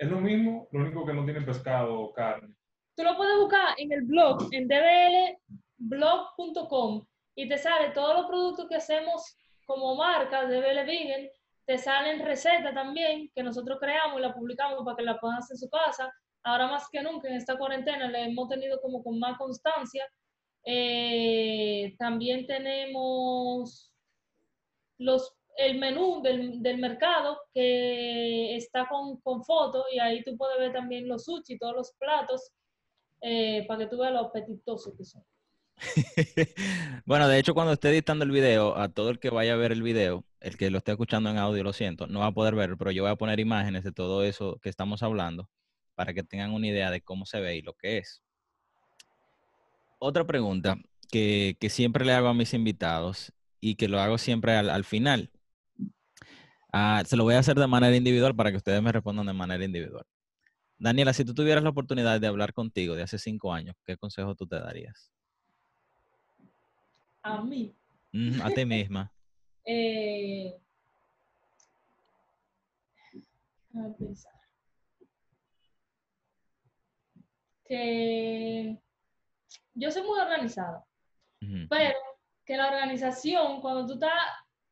es 0.00 0.08
lo 0.08 0.18
mismo, 0.18 0.66
lo 0.72 0.80
único 0.80 1.04
que 1.04 1.12
no 1.12 1.26
tiene 1.26 1.42
pescado 1.42 2.00
o 2.00 2.10
carne. 2.14 2.54
Tú 2.96 3.04
lo 3.04 3.18
puedes 3.18 3.38
buscar 3.38 3.74
en 3.76 3.92
el 3.92 4.00
blog, 4.02 4.48
en 4.50 4.66
dblblog.com 4.66 7.04
y 7.34 7.46
te 7.46 7.58
sale 7.58 7.90
todos 7.90 8.16
los 8.16 8.24
productos 8.26 8.66
que 8.66 8.76
hacemos 8.76 9.36
como 9.66 9.96
marca 9.96 10.46
DBL 10.46 10.86
Vegan. 10.86 11.28
Te 11.66 11.76
salen 11.76 12.24
recetas 12.24 12.72
también 12.72 13.30
que 13.34 13.42
nosotros 13.42 13.78
creamos 13.78 14.18
y 14.18 14.22
la 14.22 14.32
publicamos 14.32 14.82
para 14.86 14.96
que 14.96 15.02
la 15.02 15.20
puedan 15.20 15.36
hacer 15.36 15.56
en 15.56 15.58
su 15.58 15.68
casa. 15.68 16.10
Ahora 16.44 16.68
más 16.68 16.88
que 16.90 17.02
nunca 17.02 17.28
en 17.28 17.34
esta 17.34 17.58
cuarentena 17.58 18.08
le 18.08 18.24
hemos 18.24 18.48
tenido 18.48 18.80
como 18.80 19.04
con 19.04 19.18
más 19.18 19.36
constancia. 19.36 20.08
Eh, 20.64 21.94
también 21.98 22.46
tenemos 22.46 23.92
los, 24.96 25.36
el 25.60 25.78
menú 25.78 26.22
del, 26.22 26.62
del 26.62 26.78
mercado 26.78 27.38
que 27.52 28.56
está 28.56 28.88
con, 28.88 29.20
con 29.20 29.44
fotos 29.44 29.84
y 29.92 29.98
ahí 29.98 30.24
tú 30.24 30.36
puedes 30.36 30.58
ver 30.58 30.72
también 30.72 31.06
los 31.06 31.24
sushi, 31.24 31.58
todos 31.58 31.74
los 31.76 31.92
platos, 31.98 32.50
eh, 33.20 33.64
para 33.68 33.80
que 33.80 33.86
tú 33.86 33.98
veas 33.98 34.12
lo 34.12 34.20
apetitosos 34.20 34.94
que 34.96 35.04
son. 35.04 35.22
bueno, 37.06 37.28
de 37.28 37.38
hecho, 37.38 37.54
cuando 37.54 37.74
esté 37.74 37.90
editando 37.90 38.24
el 38.24 38.30
video, 38.30 38.76
a 38.76 38.88
todo 38.88 39.10
el 39.10 39.18
que 39.18 39.30
vaya 39.30 39.54
a 39.54 39.56
ver 39.56 39.72
el 39.72 39.82
video, 39.82 40.24
el 40.40 40.56
que 40.56 40.70
lo 40.70 40.78
esté 40.78 40.92
escuchando 40.92 41.30
en 41.30 41.38
audio, 41.38 41.62
lo 41.62 41.72
siento, 41.72 42.06
no 42.06 42.20
va 42.20 42.26
a 42.26 42.32
poder 42.32 42.54
verlo, 42.54 42.76
pero 42.78 42.90
yo 42.90 43.02
voy 43.02 43.12
a 43.12 43.16
poner 43.16 43.40
imágenes 43.40 43.84
de 43.84 43.92
todo 43.92 44.24
eso 44.24 44.58
que 44.62 44.70
estamos 44.70 45.02
hablando 45.02 45.48
para 45.94 46.14
que 46.14 46.22
tengan 46.22 46.52
una 46.52 46.68
idea 46.68 46.90
de 46.90 47.02
cómo 47.02 47.26
se 47.26 47.40
ve 47.40 47.56
y 47.56 47.62
lo 47.62 47.74
que 47.74 47.98
es. 47.98 48.22
Otra 49.98 50.26
pregunta 50.26 50.78
que, 51.10 51.58
que 51.60 51.68
siempre 51.68 52.06
le 52.06 52.14
hago 52.14 52.28
a 52.28 52.34
mis 52.34 52.54
invitados 52.54 53.34
y 53.60 53.74
que 53.74 53.88
lo 53.88 54.00
hago 54.00 54.16
siempre 54.16 54.56
al, 54.56 54.70
al 54.70 54.84
final. 54.84 55.30
Ah, 56.72 57.02
se 57.04 57.16
lo 57.16 57.24
voy 57.24 57.34
a 57.34 57.40
hacer 57.40 57.56
de 57.56 57.66
manera 57.66 57.96
individual 57.96 58.34
para 58.34 58.50
que 58.50 58.56
ustedes 58.58 58.82
me 58.82 58.92
respondan 58.92 59.26
de 59.26 59.32
manera 59.32 59.64
individual. 59.64 60.04
Daniela, 60.78 61.12
si 61.12 61.24
tú 61.24 61.34
tuvieras 61.34 61.62
la 61.64 61.70
oportunidad 61.70 62.20
de 62.20 62.26
hablar 62.26 62.52
contigo 62.54 62.94
de 62.94 63.02
hace 63.02 63.18
cinco 63.18 63.52
años, 63.52 63.76
¿qué 63.84 63.96
consejo 63.96 64.34
tú 64.34 64.46
te 64.46 64.58
darías? 64.58 65.10
A 67.22 67.42
mí, 67.42 67.74
Mm, 68.12 68.40
a 68.42 68.50
ti 68.50 68.64
misma. 68.66 69.12
eh, 69.64 70.56
déjame 73.72 73.94
pensar. 73.94 74.32
Que 77.66 78.76
yo 79.74 79.90
soy 79.92 80.02
muy 80.02 80.18
organizada. 80.18 80.84
Pero 81.68 81.94
que 82.44 82.56
la 82.56 82.68
organización, 82.68 83.60
cuando 83.60 83.86
tú 83.86 83.92
estás 83.94 84.12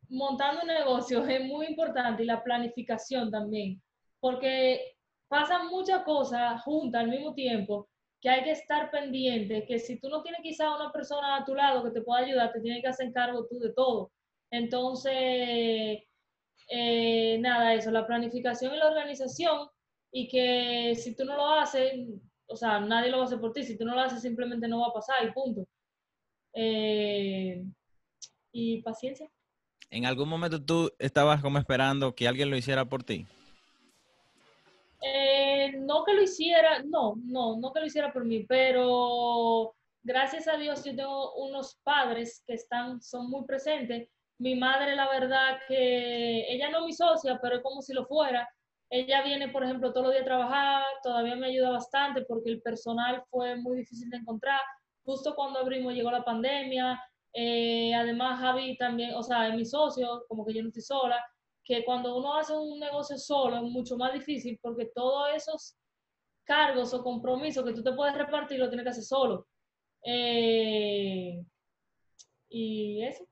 montando 0.09 0.63
un 0.63 0.69
negocio, 0.69 1.27
es 1.27 1.45
muy 1.45 1.67
importante 1.67 2.23
y 2.23 2.27
la 2.27 2.43
planificación 2.43 3.31
también, 3.31 3.83
porque 4.21 4.97
pasan 5.29 5.69
muchas 5.69 6.03
cosas 6.05 6.63
juntas 6.63 7.03
al 7.03 7.11
mismo 7.11 7.35
tiempo 7.35 7.89
que 8.21 8.29
hay 8.31 8.43
que 8.45 8.53
estar 8.53 8.91
pendiente, 8.91 9.65
que 9.67 9.79
si 9.79 10.01
tú 10.01 10.09
no 10.09 10.23
tienes 10.23 10.41
quizá 10.43 10.75
una 10.75 10.91
persona 10.93 11.37
a 11.37 11.45
tu 11.45 11.55
lado 11.55 11.85
que 11.85 11.91
te 11.91 12.03
pueda 12.03 12.21
ayudar, 12.25 12.53
te 12.53 12.61
tienes 12.61 12.83
que 12.83 12.89
hacer 12.89 13.13
cargo 13.13 13.47
tú 13.49 13.59
de 13.61 13.73
todo. 13.73 14.11
Entonces, 14.51 16.03
eh, 16.69 17.39
nada, 17.41 17.75
eso, 17.75 17.91
la 17.91 18.07
planificación 18.07 18.75
y 18.75 18.79
la 18.79 18.89
organización 18.89 19.69
y 20.13 20.29
que 20.29 20.95
si 20.97 21.15
tú 21.17 21.25
no 21.25 21.37
lo 21.37 21.47
haces, 21.47 21.93
o 22.47 22.57
sea, 22.57 22.81
nadie 22.81 23.11
lo 23.11 23.19
va 23.19 23.25
a 23.25 23.27
hacer 23.27 23.41
por 23.41 23.53
ti, 23.53 23.63
si 23.65 23.79
tú 23.79 23.85
no 23.85 23.95
lo 23.95 24.01
haces 24.03 24.23
simplemente 24.23 24.69
no 24.69 24.81
va 24.81 24.89
a 24.89 24.93
pasar 24.93 25.17
y 25.27 25.33
punto. 25.33 25.67
Eh, 26.55 27.65
y 28.53 28.83
paciencia. 28.83 29.31
¿En 29.91 30.05
algún 30.05 30.29
momento 30.29 30.63
tú 30.63 30.93
estabas 30.99 31.41
como 31.41 31.59
esperando 31.59 32.15
que 32.15 32.29
alguien 32.29 32.51
lo 32.51 32.57
hiciera 32.57 32.85
por 32.85 33.03
ti? 33.03 33.27
Eh, 35.01 35.73
no 35.79 36.05
que 36.05 36.13
lo 36.13 36.23
hiciera, 36.23 36.83
no, 36.83 37.15
no, 37.25 37.57
no 37.57 37.73
que 37.73 37.81
lo 37.81 37.87
hiciera 37.87 38.13
por 38.13 38.25
mí, 38.25 38.45
pero 38.45 39.75
gracias 40.03 40.49
a 40.49 40.57
Dios 40.57 40.85
yo 40.85 40.95
tengo 40.95 41.35
unos 41.37 41.79
padres 41.83 42.43
que 42.47 42.55
están, 42.55 43.01
son 43.01 43.31
muy 43.31 43.45
presentes. 43.45 44.09
Mi 44.39 44.55
madre, 44.55 44.95
la 44.95 45.09
verdad 45.09 45.59
que 45.67 46.53
ella 46.53 46.71
no 46.71 46.81
es 46.81 46.85
mi 46.87 46.93
socia, 46.93 47.39
pero 47.41 47.57
es 47.57 47.63
como 47.63 47.81
si 47.81 47.93
lo 47.95 48.07
fuera. 48.07 48.49
Ella 48.91 49.23
viene, 49.23 49.49
por 49.49 49.65
ejemplo, 49.65 49.93
todos 49.93 50.07
los 50.07 50.13
días 50.13 50.23
a 50.23 50.27
trabajar, 50.27 50.85
todavía 51.03 51.37
me 51.37 51.49
ayuda 51.49 51.71
bastante 51.71 52.23
porque 52.23 52.51
el 52.51 52.63
personal 52.63 53.23
fue 53.31 53.57
muy 53.57 53.79
difícil 53.79 54.09
de 54.11 54.19
encontrar. 54.19 54.61
Justo 55.05 55.35
cuando 55.35 55.59
abrimos 55.59 55.95
llegó 55.95 56.11
la 56.11 56.25
pandemia. 56.25 57.01
Eh, 57.33 57.95
además, 57.95 58.41
Javi 58.41 58.77
también, 58.77 59.15
o 59.15 59.23
sea, 59.23 59.49
es 59.49 59.55
mi 59.55 59.65
socio, 59.65 60.25
como 60.29 60.45
que 60.45 60.55
yo 60.55 60.63
no 60.63 60.69
estoy 60.69 60.83
sola 60.83 61.23
que 61.69 61.85
cuando 61.85 62.17
uno 62.17 62.35
hace 62.35 62.57
un 62.57 62.81
negocio 62.81 63.19
solo 63.19 63.57
es 63.57 63.63
mucho 63.63 63.99
más 63.99 64.15
difícil 64.15 64.59
porque 64.63 64.87
todos 64.87 65.29
esos 65.37 65.77
cargos 66.45 66.95
o 66.95 67.03
compromisos 67.03 67.63
que 67.63 67.75
tú 67.75 67.83
te 67.83 67.93
puedes 67.93 68.17
repartir 68.17 68.59
lo 68.59 68.71
tienes 68.71 68.85
que 68.85 68.91
hacer 68.91 69.05
solo. 69.05 69.47
Eh, 70.03 71.45
y 72.49 73.05
eso. 73.05 73.29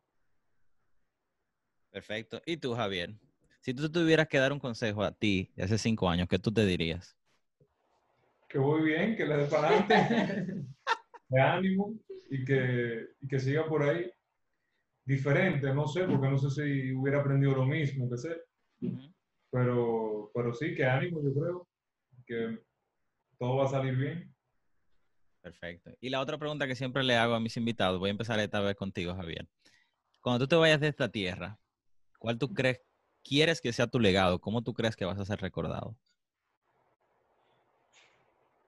Perfecto. 1.90 2.42
¿Y 2.44 2.58
tú, 2.58 2.74
Javier? 2.74 3.14
Si 3.60 3.72
tú 3.72 3.90
tuvieras 3.90 4.28
que 4.28 4.38
dar 4.38 4.52
un 4.52 4.60
consejo 4.60 5.02
a 5.02 5.12
ti 5.12 5.50
de 5.56 5.64
hace 5.64 5.78
cinco 5.78 6.06
años, 6.10 6.28
¿qué 6.28 6.38
tú 6.38 6.52
te 6.52 6.66
dirías? 6.66 7.16
Que 8.50 8.58
voy 8.58 8.82
bien, 8.82 9.16
que 9.16 9.24
le 9.24 9.38
dé 9.38 9.46
para 9.46 9.68
adelante, 9.68 10.66
de 11.28 11.40
ánimo 11.40 11.94
y 12.30 12.44
que, 12.44 13.06
y 13.20 13.28
que 13.28 13.38
siga 13.38 13.68
por 13.68 13.82
ahí. 13.82 14.10
Diferente, 15.04 15.72
no 15.72 15.86
sé, 15.86 16.04
porque 16.04 16.28
no 16.28 16.36
sé 16.36 16.50
si 16.50 16.92
hubiera 16.92 17.20
aprendido 17.20 17.54
lo 17.54 17.64
mismo 17.64 18.10
que 18.10 18.18
sé, 18.18 18.36
pero, 19.50 20.32
pero 20.34 20.52
sí, 20.52 20.74
que 20.74 20.84
ánimo, 20.84 21.22
yo 21.22 21.32
creo, 21.32 21.68
que 22.26 22.58
todo 23.38 23.56
va 23.56 23.66
a 23.66 23.68
salir 23.68 23.94
bien. 23.94 24.34
Perfecto. 25.40 25.92
Y 26.00 26.10
la 26.10 26.20
otra 26.20 26.38
pregunta 26.38 26.66
que 26.66 26.74
siempre 26.74 27.04
le 27.04 27.14
hago 27.14 27.34
a 27.34 27.40
mis 27.40 27.56
invitados, 27.56 28.00
voy 28.00 28.08
a 28.08 28.10
empezar 28.10 28.40
esta 28.40 28.60
vez 28.60 28.74
contigo, 28.74 29.14
Javier. 29.14 29.46
Cuando 30.20 30.40
tú 30.44 30.48
te 30.48 30.56
vayas 30.56 30.80
de 30.80 30.88
esta 30.88 31.08
tierra, 31.08 31.60
¿cuál 32.18 32.36
tú 32.36 32.52
crees, 32.52 32.80
quieres 33.22 33.60
que 33.60 33.72
sea 33.72 33.86
tu 33.86 34.00
legado? 34.00 34.40
¿Cómo 34.40 34.62
tú 34.62 34.74
crees 34.74 34.96
que 34.96 35.04
vas 35.04 35.20
a 35.20 35.24
ser 35.24 35.40
recordado? 35.40 35.96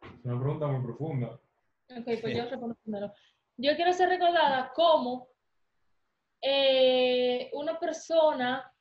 Es 0.02 0.24
una 0.24 0.40
pregunta 0.40 0.68
muy 0.68 0.84
profunda. 0.84 1.40
Ok, 1.90 2.04
pues 2.20 2.36
yo 2.36 2.44
respondo 2.50 2.76
primero. 2.82 3.12
Yo 3.56 3.74
quiero 3.76 3.92
ser 3.92 4.08
recordada 4.08 4.72
como 4.74 5.28
eh, 6.40 7.50
una 7.54 7.78
persona 7.78 8.72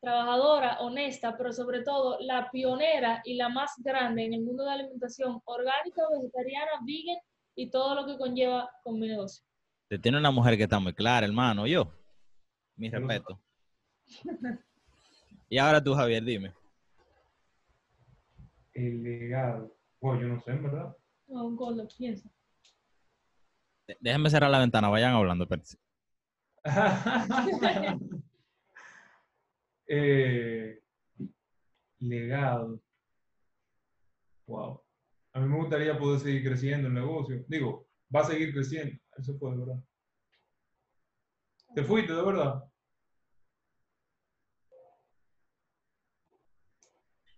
trabajadora, 0.00 0.80
honesta, 0.80 1.36
pero 1.36 1.52
sobre 1.52 1.82
todo 1.82 2.18
la 2.20 2.50
pionera 2.50 3.22
y 3.24 3.36
la 3.36 3.48
más 3.48 3.72
grande 3.78 4.24
en 4.24 4.34
el 4.34 4.42
mundo 4.42 4.62
de 4.62 4.70
la 4.70 4.74
alimentación 4.74 5.40
orgánica, 5.44 6.02
vegetariana, 6.12 6.72
vegan 6.84 7.16
y 7.54 7.70
todo 7.70 7.94
lo 7.94 8.06
que 8.06 8.18
conlleva 8.18 8.70
con 8.82 8.98
mi 8.98 9.08
negocio. 9.08 9.44
Te 9.88 9.98
tiene 9.98 10.18
una 10.18 10.30
mujer 10.30 10.56
que 10.56 10.64
está 10.64 10.78
muy 10.78 10.92
clara, 10.92 11.26
hermano, 11.26 11.66
yo. 11.66 11.88
Mi 12.76 12.90
respeto. 12.90 13.40
Y 15.48 15.58
ahora 15.58 15.80
tú, 15.80 15.94
Javier, 15.94 16.24
dime. 16.24 16.52
El 18.72 19.02
legado. 19.02 19.76
Bueno, 20.00 20.20
yo 20.22 20.28
no 20.28 20.40
sé, 20.40 20.52
verdad. 20.52 20.96
No, 21.28 21.44
un 21.44 21.88
piensa. 21.96 22.28
Déjenme 24.00 24.30
cerrar 24.30 24.50
la 24.50 24.58
ventana, 24.58 24.88
vayan 24.88 25.14
hablando. 25.14 25.44
espérense. 25.44 25.78
Eh, 29.86 30.80
legado. 31.98 32.80
Wow. 34.46 34.82
A 35.34 35.40
mí 35.40 35.46
me 35.46 35.58
gustaría 35.58 35.98
poder 35.98 36.20
seguir 36.20 36.42
creciendo 36.42 36.88
el 36.88 36.94
negocio. 36.94 37.44
Digo, 37.48 37.86
va 38.14 38.20
a 38.20 38.24
seguir 38.24 38.54
creciendo. 38.54 38.98
Eso 39.18 39.36
fue 39.38 39.50
de 39.50 39.58
verdad. 39.58 39.84
¿Te 41.74 41.84
fuiste 41.84 42.14
de 42.14 42.22
verdad? 42.22 42.64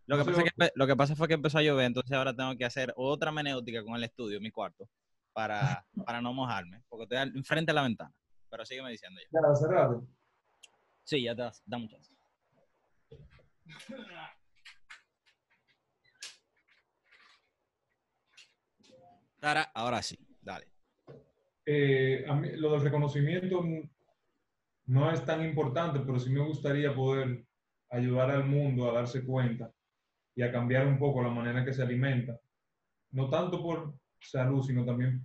Que, 0.07 0.25
pasa 0.25 0.45
que 0.45 0.71
lo 0.77 0.87
que 0.87 0.97
pasa 0.97 1.17
fue 1.17 1.27
que 1.27 1.35
empezó 1.35 1.59
a 1.59 1.63
llover, 1.63 1.87
entonces 1.87 2.13
ahora 2.13 2.33
tengo 2.33 2.57
que 2.57 2.65
hacer 2.65 2.93
otra 2.95 3.33
menéutica 3.33 3.83
con 3.83 3.97
el 3.97 4.05
estudio, 4.05 4.41
mi 4.41 4.53
cuarto, 4.53 4.89
para, 5.37 5.85
para 6.07 6.23
no 6.23 6.33
mojarme, 6.33 6.83
porque 6.89 7.03
estoy 7.03 7.19
al- 7.19 7.37
enfrente 7.37 7.71
de 7.71 7.75
la 7.75 7.83
ventana. 7.83 8.15
pero 8.49 8.65
sígueme 8.65 8.91
diciendo 8.91 9.21
ya. 9.21 9.29
Ya, 9.39 9.53
hace 9.53 9.69
rato. 9.69 10.09
Sí, 11.05 11.23
ya 11.23 11.37
te 11.37 11.43
das, 11.43 11.63
da 11.67 11.77
muchas. 11.77 12.11
Tara, 19.41 19.63
ahora 19.75 20.03
sí, 20.03 20.19
dale. 20.41 20.67
Eh, 21.67 22.25
a 22.29 22.35
mí, 22.35 22.49
lo 22.57 22.73
del 22.73 22.81
reconocimiento 22.81 23.63
no 24.87 25.11
es 25.13 25.25
tan 25.25 25.45
importante, 25.45 26.01
pero 26.01 26.19
sí 26.19 26.31
me 26.31 26.41
gustaría 26.41 26.95
poder 26.95 27.45
ayudar 27.91 28.31
al 28.31 28.45
mundo 28.45 28.89
a 28.89 28.95
darse 28.95 29.25
cuenta 29.25 29.71
y 30.35 30.43
a 30.43 30.51
cambiar 30.53 30.87
un 30.87 30.99
poco 30.99 31.23
la 31.23 31.29
manera 31.31 31.61
en 31.61 31.65
que 31.67 31.75
se 31.75 31.83
alimenta. 31.83 32.41
No 33.11 33.29
tanto 33.29 33.63
por 33.63 33.95
salud, 34.21 34.63
sino 34.63 34.85
también 34.85 35.23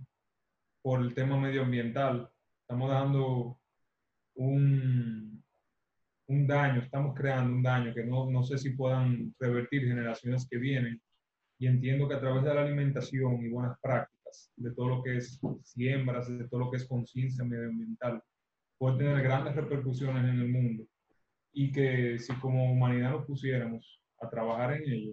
por 0.82 1.00
el 1.00 1.14
tema 1.14 1.38
medioambiental. 1.38 2.28
Estamos 2.60 2.90
dando 2.90 3.58
un, 4.34 5.42
un 6.26 6.46
daño, 6.46 6.80
estamos 6.80 7.14
creando 7.14 7.54
un 7.54 7.62
daño 7.62 7.94
que 7.94 8.04
no, 8.04 8.30
no 8.30 8.42
sé 8.42 8.58
si 8.58 8.70
puedan 8.70 9.34
revertir 9.38 9.86
generaciones 9.86 10.46
que 10.48 10.58
vienen. 10.58 11.00
Y 11.58 11.66
entiendo 11.66 12.08
que 12.08 12.14
a 12.14 12.20
través 12.20 12.42
de 12.42 12.54
la 12.54 12.62
alimentación 12.62 13.44
y 13.44 13.48
buenas 13.48 13.78
prácticas, 13.80 14.50
de 14.56 14.74
todo 14.74 14.88
lo 14.88 15.02
que 15.02 15.18
es 15.18 15.40
siembras, 15.62 16.28
de 16.28 16.48
todo 16.48 16.60
lo 16.60 16.70
que 16.70 16.78
es 16.78 16.86
conciencia 16.86 17.44
medioambiental, 17.44 18.22
puede 18.78 18.98
tener 18.98 19.22
grandes 19.22 19.54
repercusiones 19.54 20.24
en 20.24 20.40
el 20.40 20.48
mundo. 20.48 20.84
Y 21.52 21.70
que 21.70 22.18
si 22.18 22.32
como 22.40 22.72
humanidad 22.72 23.10
nos 23.10 23.26
pusiéramos 23.26 24.00
a 24.20 24.28
trabajar 24.28 24.72
en 24.72 24.90
ello, 24.90 25.12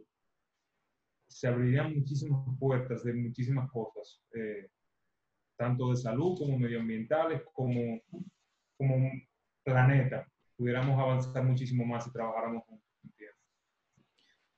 se 1.30 1.48
abrirían 1.48 1.96
muchísimas 1.96 2.44
puertas 2.60 3.04
de 3.04 3.14
muchísimas 3.14 3.70
cosas, 3.72 4.22
eh, 4.34 4.70
tanto 5.58 5.92
de 5.92 5.98
salud 5.98 6.38
como 6.38 6.58
medioambientales, 6.58 7.44
como, 7.54 8.02
como 8.78 8.96
un 8.96 9.28
planeta. 9.64 10.28
Pudiéramos 10.58 11.00
avanzar 11.00 11.44
muchísimo 11.44 11.86
más 11.86 12.04
si 12.06 12.12
trabajáramos 12.12 12.64
juntos. 12.66 12.90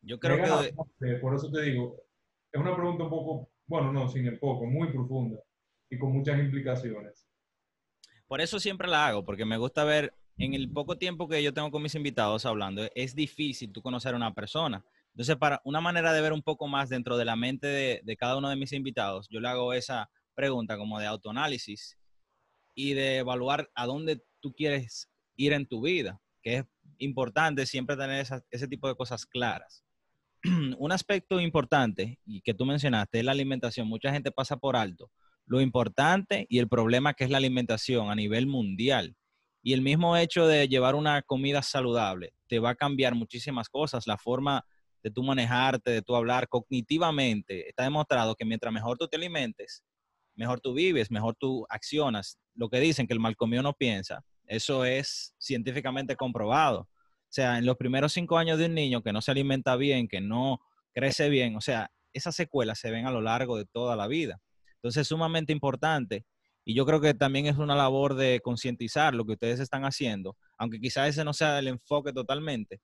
Yo 0.03 0.19
creo 0.19 0.37
que... 0.37 1.05
De... 1.05 1.19
Por 1.19 1.35
eso 1.35 1.51
te 1.51 1.61
digo, 1.61 2.01
es 2.51 2.59
una 2.59 2.75
pregunta 2.75 3.03
un 3.03 3.09
poco, 3.09 3.51
bueno, 3.67 3.91
no, 3.91 4.07
sin 4.07 4.25
el 4.25 4.39
poco, 4.39 4.65
muy 4.65 4.91
profunda 4.91 5.39
y 5.89 5.99
con 5.99 6.13
muchas 6.13 6.39
implicaciones. 6.39 7.27
Por 8.27 8.41
eso 8.41 8.59
siempre 8.59 8.87
la 8.87 9.07
hago, 9.07 9.25
porque 9.25 9.45
me 9.45 9.57
gusta 9.57 9.83
ver, 9.83 10.13
en 10.37 10.53
el 10.53 10.71
poco 10.71 10.97
tiempo 10.97 11.27
que 11.27 11.43
yo 11.43 11.53
tengo 11.53 11.69
con 11.69 11.83
mis 11.83 11.95
invitados 11.95 12.45
hablando, 12.45 12.87
es 12.95 13.13
difícil 13.13 13.71
tú 13.71 13.81
conocer 13.81 14.13
a 14.13 14.17
una 14.17 14.33
persona. 14.33 14.83
Entonces, 15.13 15.35
para 15.37 15.61
una 15.65 15.81
manera 15.81 16.13
de 16.13 16.21
ver 16.21 16.33
un 16.33 16.41
poco 16.41 16.67
más 16.67 16.89
dentro 16.89 17.17
de 17.17 17.25
la 17.25 17.35
mente 17.35 17.67
de, 17.67 18.17
cada 18.17 18.37
uno 18.37 18.49
de 18.49 18.55
mis 18.55 18.71
invitados, 18.71 19.27
yo 19.29 19.39
le 19.39 19.47
hago 19.47 19.73
esa 19.73 20.09
pregunta 20.35 20.77
como 20.77 20.99
de 20.99 21.05
autoanálisis 21.05 21.97
y 22.73 22.93
de 22.93 23.17
evaluar 23.17 23.69
a 23.75 23.85
dónde 23.85 24.23
tú 24.39 24.53
quieres 24.53 25.09
ir 25.35 25.53
en 25.53 25.67
tu 25.67 25.81
vida, 25.81 26.21
que 26.41 26.57
es 26.57 26.65
importante 26.97 27.65
siempre 27.65 27.97
tener 27.97 28.25
ese 28.49 28.67
tipo 28.67 28.87
de 28.87 28.95
cosas 28.95 29.25
claras. 29.25 29.83
Un 30.77 30.91
aspecto 30.91 31.39
importante 31.39 32.19
y 32.25 32.41
que 32.41 32.53
tú 32.53 32.65
mencionaste 32.65 33.19
es 33.19 33.25
la 33.25 33.33
alimentación. 33.33 33.87
Mucha 33.87 34.11
gente 34.11 34.31
pasa 34.31 34.57
por 34.57 34.75
alto 34.75 35.11
lo 35.45 35.59
importante 35.59 36.45
y 36.49 36.59
el 36.59 36.69
problema 36.69 37.13
que 37.13 37.25
es 37.25 37.29
la 37.29 37.37
alimentación 37.37 38.09
a 38.09 38.15
nivel 38.15 38.47
mundial. 38.47 39.17
Y 39.61 39.73
el 39.73 39.81
mismo 39.81 40.15
hecho 40.15 40.47
de 40.47 40.67
llevar 40.69 40.95
una 40.95 41.21
comida 41.21 41.61
saludable 41.61 42.33
te 42.47 42.59
va 42.59 42.71
a 42.71 42.75
cambiar 42.75 43.15
muchísimas 43.15 43.67
cosas, 43.67 44.07
la 44.07 44.17
forma 44.17 44.65
de 45.03 45.11
tú 45.11 45.23
manejarte, 45.23 45.91
de 45.91 46.01
tú 46.01 46.15
hablar 46.15 46.47
cognitivamente. 46.47 47.69
Está 47.69 47.83
demostrado 47.83 48.35
que 48.35 48.45
mientras 48.45 48.73
mejor 48.73 48.97
tú 48.97 49.07
te 49.07 49.17
alimentes, 49.17 49.83
mejor 50.35 50.59
tú 50.59 50.73
vives, 50.73 51.11
mejor 51.11 51.35
tú 51.35 51.65
accionas. 51.69 52.37
Lo 52.55 52.69
que 52.69 52.79
dicen 52.79 53.07
que 53.07 53.13
el 53.13 53.19
mal 53.19 53.35
comido 53.35 53.63
no 53.63 53.73
piensa, 53.73 54.23
eso 54.45 54.85
es 54.85 55.33
científicamente 55.39 56.15
comprobado. 56.15 56.81
O 56.81 57.33
sea, 57.33 57.57
en 57.57 57.65
los 57.65 57.77
primeros 57.77 58.13
cinco 58.13 58.37
años 58.37 58.59
de 58.59 58.65
un 58.65 58.73
niño 58.73 59.01
que 59.01 59.13
no 59.13 59.21
se 59.21 59.31
alimenta 59.31 59.75
bien, 59.75 60.07
que 60.07 60.19
no 60.21 60.59
crece 60.93 61.29
bien, 61.29 61.55
o 61.55 61.61
sea, 61.61 61.89
esas 62.13 62.35
secuelas 62.35 62.79
se 62.79 62.91
ven 62.91 63.05
a 63.05 63.11
lo 63.11 63.21
largo 63.21 63.57
de 63.57 63.65
toda 63.65 63.95
la 63.95 64.07
vida. 64.07 64.39
Entonces, 64.75 65.01
es 65.01 65.07
sumamente 65.07 65.53
importante. 65.53 66.25
Y 66.65 66.75
yo 66.75 66.85
creo 66.85 67.01
que 67.01 67.13
también 67.13 67.47
es 67.47 67.57
una 67.57 67.75
labor 67.75 68.15
de 68.15 68.39
concientizar 68.43 69.15
lo 69.15 69.25
que 69.25 69.33
ustedes 69.33 69.59
están 69.59 69.83
haciendo, 69.85 70.35
aunque 70.57 70.79
quizás 70.79 71.09
ese 71.09 71.23
no 71.23 71.33
sea 71.33 71.57
el 71.59 71.67
enfoque 71.67 72.13
totalmente, 72.13 72.81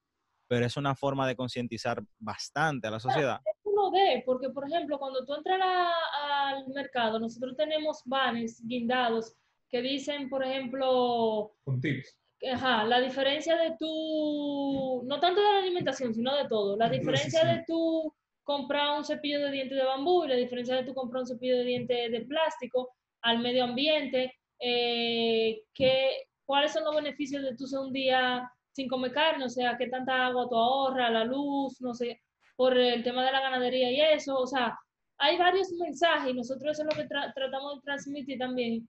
pero 0.48 0.66
es 0.66 0.78
una 0.78 0.96
forma 0.96 1.28
de 1.28 1.36
concientizar 1.36 2.02
bastante 2.20 2.88
a 2.88 2.92
la 2.92 3.00
sociedad. 3.00 3.42
Es 3.46 3.58
uno 3.64 3.92
de, 3.92 4.24
porque 4.26 4.50
por 4.50 4.68
ejemplo, 4.68 4.98
cuando 4.98 5.26
tú 5.26 5.34
entras 5.36 5.60
al 5.62 6.68
mercado, 6.70 7.20
nosotros 7.20 7.56
tenemos 7.56 8.02
banners 8.06 8.62
guindados 8.66 9.36
que 9.70 9.82
dicen, 9.82 10.30
por 10.30 10.44
ejemplo, 10.44 11.52
con 11.64 11.82
tips. 11.82 12.18
Ajá, 12.54 12.84
la 12.84 13.02
diferencia 13.02 13.58
de 13.58 13.76
tu, 13.80 15.04
no 15.06 15.20
tanto 15.20 15.42
de 15.42 15.52
la 15.52 15.60
alimentación, 15.60 16.14
sino 16.14 16.36
de 16.36 16.48
todo, 16.48 16.78
la 16.78 16.88
diferencia 16.88 17.44
de 17.44 17.64
tu 17.66 18.14
comprar 18.44 18.98
un 18.98 19.04
cepillo 19.04 19.40
de 19.40 19.52
dientes 19.52 19.78
de 19.78 19.84
bambú 19.84 20.24
y 20.24 20.30
la 20.30 20.36
diferencia 20.36 20.76
de 20.76 20.84
tu 20.84 20.94
comprar 20.94 21.22
un 21.22 21.28
cepillo 21.28 21.58
de 21.58 21.66
dientes 21.66 22.12
de 22.12 22.22
plástico 22.22 22.94
al 23.22 23.40
medio 23.40 23.64
ambiente, 23.64 24.34
eh, 24.60 25.64
que, 25.74 26.28
cuáles 26.46 26.72
son 26.72 26.86
los 26.86 26.96
beneficios 26.96 27.44
de 27.44 27.56
tú 27.56 27.68
ser 27.68 27.80
un 27.80 27.92
día 27.92 28.50
sin 28.78 28.88
comer 28.88 29.12
carne, 29.12 29.44
o 29.44 29.50
sea, 29.50 29.76
qué 29.76 29.88
tanta 29.88 30.28
agua 30.28 30.48
tú 30.48 30.56
ahorras, 30.56 31.12
la 31.12 31.24
luz, 31.24 31.82
no 31.82 31.96
sé, 31.96 32.22
por 32.56 32.78
el 32.78 33.04
tema 33.04 33.26
de 33.26 33.32
la 33.32 33.42
ganadería 33.42 33.92
y 33.92 34.00
eso, 34.02 34.38
o 34.38 34.46
sea, 34.46 34.78
hay 35.18 35.36
varios 35.36 35.72
mensajes 35.80 36.30
y 36.32 36.36
nosotros 36.36 36.74
eso 36.74 36.88
es 36.88 36.96
lo 36.96 37.02
que 37.02 37.10
tratamos 37.34 37.78
de 37.78 37.82
transmitir 37.82 38.38
también, 38.38 38.88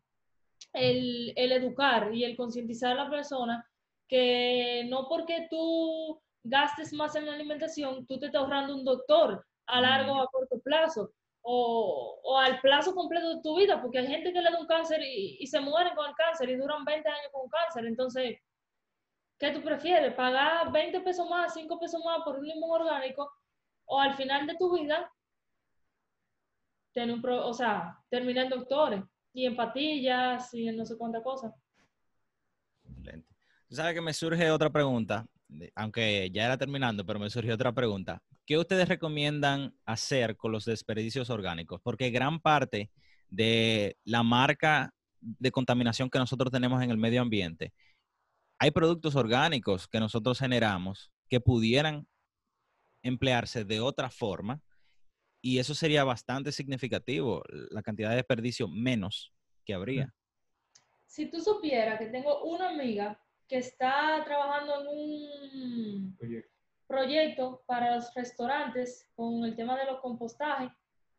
el, 0.75 1.33
el 1.37 1.53
educar 1.53 2.15
y 2.15 2.25
el 2.25 2.37
concientizar 2.37 2.93
a 2.93 3.05
la 3.05 3.11
persona 3.11 3.67
que 4.07 4.85
no 4.91 5.09
porque 5.09 5.47
tú 5.49 6.21
gastes 6.45 6.93
más 6.93 7.17
en 7.17 7.25
la 7.25 7.33
alimentación, 7.33 8.07
tú 8.07 8.19
te 8.19 8.27
estás 8.27 8.43
ahorrando 8.43 8.75
un 8.75 8.85
doctor 8.85 9.43
a 9.69 9.81
largo 9.81 10.13
o 10.13 10.23
a 10.23 10.27
corto 10.27 10.61
plazo 10.63 11.13
o, 11.41 12.21
o, 12.25 12.39
al 12.39 12.61
plazo 12.61 12.95
completo 12.95 13.37
de 13.37 13.43
tu 13.43 13.57
vida, 13.57 13.81
porque 13.81 14.01
hay 14.01 14.07
gente 14.07 14.35
que 14.35 14.43
le 14.43 14.51
da 14.51 14.61
un 14.61 14.67
cáncer 14.67 15.01
y, 15.03 15.39
y 15.41 15.47
se 15.47 15.61
mueren 15.61 15.95
con 15.95 16.11
el 16.11 16.15
cáncer 16.15 16.51
y 16.51 16.57
duran 16.57 16.85
20 16.85 17.09
años 17.09 17.33
con 17.33 17.49
cáncer. 17.49 17.87
Entonces, 17.87 18.39
¿Qué 19.39 19.53
tú 19.53 19.63
prefieres? 19.63 20.15
¿Pagar 20.15 20.73
20 20.73 21.01
pesos 21.01 21.29
más, 21.31 21.55
5 21.55 21.79
pesos 21.79 22.03
más 22.05 22.23
por 22.25 22.39
un 22.39 22.47
limón 22.47 22.81
orgánico? 22.81 23.31
¿O 23.85 24.01
al 24.01 24.15
final 24.15 24.47
de 24.47 24.57
tu 24.57 24.77
vida, 24.77 25.11
tener 26.93 27.15
un 27.15 27.25
o 27.25 27.55
sea, 27.55 27.99
terminar 28.11 28.45
en 28.45 28.51
doctores 28.51 29.05
y 29.33 29.47
en 29.47 29.55
patillas 29.55 30.53
y 30.53 30.67
en 30.67 30.77
no 30.77 30.85
sé 30.85 30.97
cuántas 30.99 31.23
cosas? 31.23 31.55
Excelente. 32.85 33.29
¿Sabes 33.71 33.95
que 33.95 34.01
me 34.01 34.13
surge 34.13 34.51
otra 34.51 34.71
pregunta? 34.71 35.25
Aunque 35.77 36.31
ya 36.31 36.45
era 36.47 36.59
terminando, 36.59 37.07
pero 37.07 37.21
me 37.21 37.31
surgió 37.31 37.55
otra 37.55 37.73
pregunta. 37.73 38.21
¿Qué 38.45 38.59
ustedes 38.59 38.89
recomiendan 38.89 39.73
hacer 39.85 40.37
con 40.37 40.53
los 40.53 40.65
desperdicios 40.65 41.31
orgánicos? 41.31 41.81
Porque 41.83 42.11
gran 42.11 42.41
parte 42.41 42.91
de 43.31 43.97
la 44.05 44.23
marca 44.23 44.93
de 45.21 45.51
contaminación 45.53 46.11
que 46.11 46.19
nosotros 46.19 46.51
tenemos 46.51 46.83
en 46.83 46.91
el 46.91 46.97
medio 46.97 47.23
ambiente 47.23 47.73
hay 48.59 48.71
productos 48.71 49.15
orgánicos 49.15 49.87
que 49.87 50.01
nosotros 50.01 50.39
generamos 50.39 51.13
que 51.29 51.41
pudieran 51.41 52.07
emplearse 53.03 53.65
de 53.65 53.81
otra 53.81 54.11
forma 54.11 54.61
y 55.41 55.59
eso 55.59 55.75
sería 55.75 56.03
bastante 56.03 56.51
significativo, 56.51 57.45
la 57.71 57.83
cantidad 57.83 58.11
de 58.11 58.17
desperdicio 58.17 58.67
menos 58.67 59.33
que 59.65 59.75
habría. 59.75 60.13
Si 61.07 61.31
tú 61.31 61.41
supieras 61.41 61.99
que 61.99 62.07
tengo 62.07 62.45
una 62.45 62.71
amiga 62.71 63.23
que 63.47 63.59
está 63.59 64.23
trabajando 64.25 64.81
en 64.81 64.87
un 64.89 66.17
proyecto, 66.19 66.51
proyecto 66.87 67.63
para 67.67 67.95
los 67.95 68.13
restaurantes 68.15 69.09
con 69.15 69.45
el 69.45 69.55
tema 69.55 69.79
de 69.79 69.87
los 69.87 70.01
compostajes, 70.01 70.71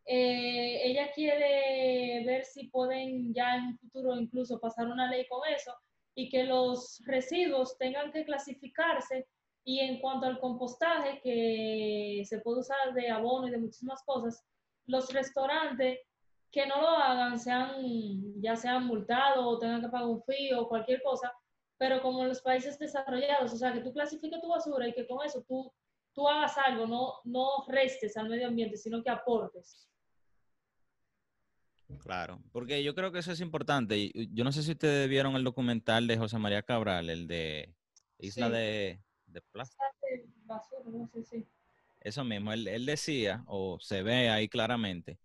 eh, 0.06 0.82
ella 0.84 1.12
quiere 1.14 2.26
ver 2.26 2.44
si 2.44 2.68
pueden 2.68 3.34
ya 3.34 3.56
en 3.56 3.66
un 3.68 3.78
futuro 3.78 4.16
incluso 4.20 4.60
pasar 4.60 4.88
una 4.88 5.10
ley 5.10 5.28
con 5.28 5.42
eso 5.48 5.72
y 6.20 6.28
que 6.28 6.44
los 6.44 7.02
residuos 7.06 7.78
tengan 7.78 8.12
que 8.12 8.26
clasificarse 8.26 9.26
y 9.64 9.80
en 9.80 10.02
cuanto 10.02 10.26
al 10.26 10.40
compostaje, 10.40 11.22
que 11.22 12.24
se 12.26 12.40
puede 12.40 12.60
usar 12.60 12.94
de 12.94 13.10
abono 13.10 13.48
y 13.48 13.52
de 13.52 13.58
muchísimas 13.58 14.04
cosas, 14.04 14.44
los 14.86 15.14
restaurantes 15.14 16.00
que 16.52 16.66
no 16.66 16.82
lo 16.82 16.90
hagan, 16.90 17.40
sean, 17.40 17.78
ya 18.42 18.58
sean 18.58 18.86
multados 18.86 19.46
o 19.46 19.60
tengan 19.60 19.82
que 19.82 19.88
pagar 19.88 20.08
un 20.08 20.22
fee 20.24 20.54
o 20.54 20.68
cualquier 20.68 21.02
cosa, 21.04 21.32
pero 21.78 22.02
como 22.02 22.24
en 22.24 22.30
los 22.30 22.42
países 22.42 22.78
desarrollados, 22.78 23.54
o 23.54 23.58
sea, 23.58 23.72
que 23.72 23.80
tú 23.80 23.94
clasifiques 23.94 24.42
tu 24.42 24.50
basura 24.50 24.90
y 24.90 24.94
que 24.94 25.08
con 25.08 25.26
eso 25.26 25.42
tú, 25.48 25.72
tú 26.14 26.28
hagas 26.28 26.58
algo, 26.58 26.86
no, 26.86 27.14
no 27.24 27.66
restes 27.70 28.18
al 28.18 28.28
medio 28.28 28.48
ambiente, 28.48 28.76
sino 28.76 29.02
que 29.02 29.10
aportes. 29.10 29.89
Claro, 31.98 32.40
porque 32.52 32.84
yo 32.84 32.94
creo 32.94 33.12
que 33.12 33.20
eso 33.20 33.32
es 33.32 33.42
importante. 33.42 34.12
Yo 34.32 34.44
no 34.44 34.52
sé 34.52 34.62
si 34.64 34.72
ustedes 34.72 35.10
vieron 35.10 35.36
el 35.36 35.44
documental 35.44 36.08
de 36.08 36.18
José 36.18 36.38
María 36.38 36.62
Cabral, 36.62 37.10
el 37.10 37.28
de 37.28 37.74
Isla 38.20 38.50
de, 38.50 39.02
de 39.26 39.42
Plástico. 39.42 39.84
Eso 42.02 42.24
mismo, 42.24 42.54
él, 42.54 42.68
él, 42.68 42.86
decía, 42.86 43.44
o 43.48 43.78
se 43.80 44.04
ve 44.04 44.30
ahí 44.30 44.48
claramente, 44.48 45.20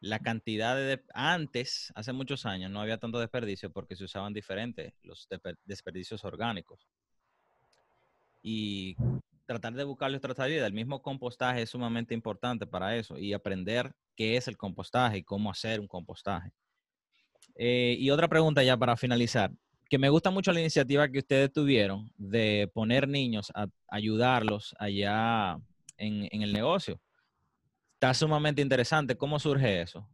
la 0.00 0.18
cantidad 0.18 0.76
de... 0.76 1.02
Antes, 1.14 1.92
hace 1.94 2.12
muchos 2.12 2.44
años, 2.44 2.70
no 2.70 2.80
había 2.80 2.98
tanto 2.98 3.18
desperdicio 3.18 3.70
porque 3.70 3.96
se 3.96 4.04
usaban 4.04 4.34
diferentes 4.34 4.92
los 5.02 5.28
desperdicios 5.64 6.24
orgánicos. 6.24 6.86
Y 8.42 8.96
tratar 9.46 9.74
de 9.74 9.84
buscarle 9.84 10.16
otra 10.16 10.34
salida. 10.34 10.66
El 10.66 10.72
mismo 10.72 11.02
compostaje 11.02 11.62
es 11.62 11.70
sumamente 11.70 12.14
importante 12.14 12.66
para 12.66 12.96
eso 12.96 13.18
y 13.18 13.32
aprender 13.32 13.92
qué 14.16 14.36
es 14.36 14.48
el 14.48 14.56
compostaje 14.56 15.18
y 15.18 15.22
cómo 15.22 15.50
hacer 15.50 15.80
un 15.80 15.88
compostaje. 15.88 16.50
Eh, 17.54 17.96
y 17.98 18.10
otra 18.10 18.28
pregunta 18.28 18.62
ya 18.62 18.76
para 18.76 18.96
finalizar, 18.96 19.50
que 19.88 19.98
me 19.98 20.08
gusta 20.08 20.30
mucho 20.30 20.52
la 20.52 20.60
iniciativa 20.60 21.08
que 21.08 21.18
ustedes 21.18 21.52
tuvieron 21.52 22.10
de 22.16 22.70
poner 22.72 23.06
niños 23.08 23.52
a 23.54 23.66
ayudarlos 23.88 24.74
allá 24.78 25.58
en, 25.96 26.28
en 26.30 26.42
el 26.42 26.52
negocio. 26.52 27.00
Está 27.94 28.14
sumamente 28.14 28.62
interesante. 28.62 29.16
¿Cómo 29.16 29.38
surge 29.38 29.82
eso? 29.82 30.08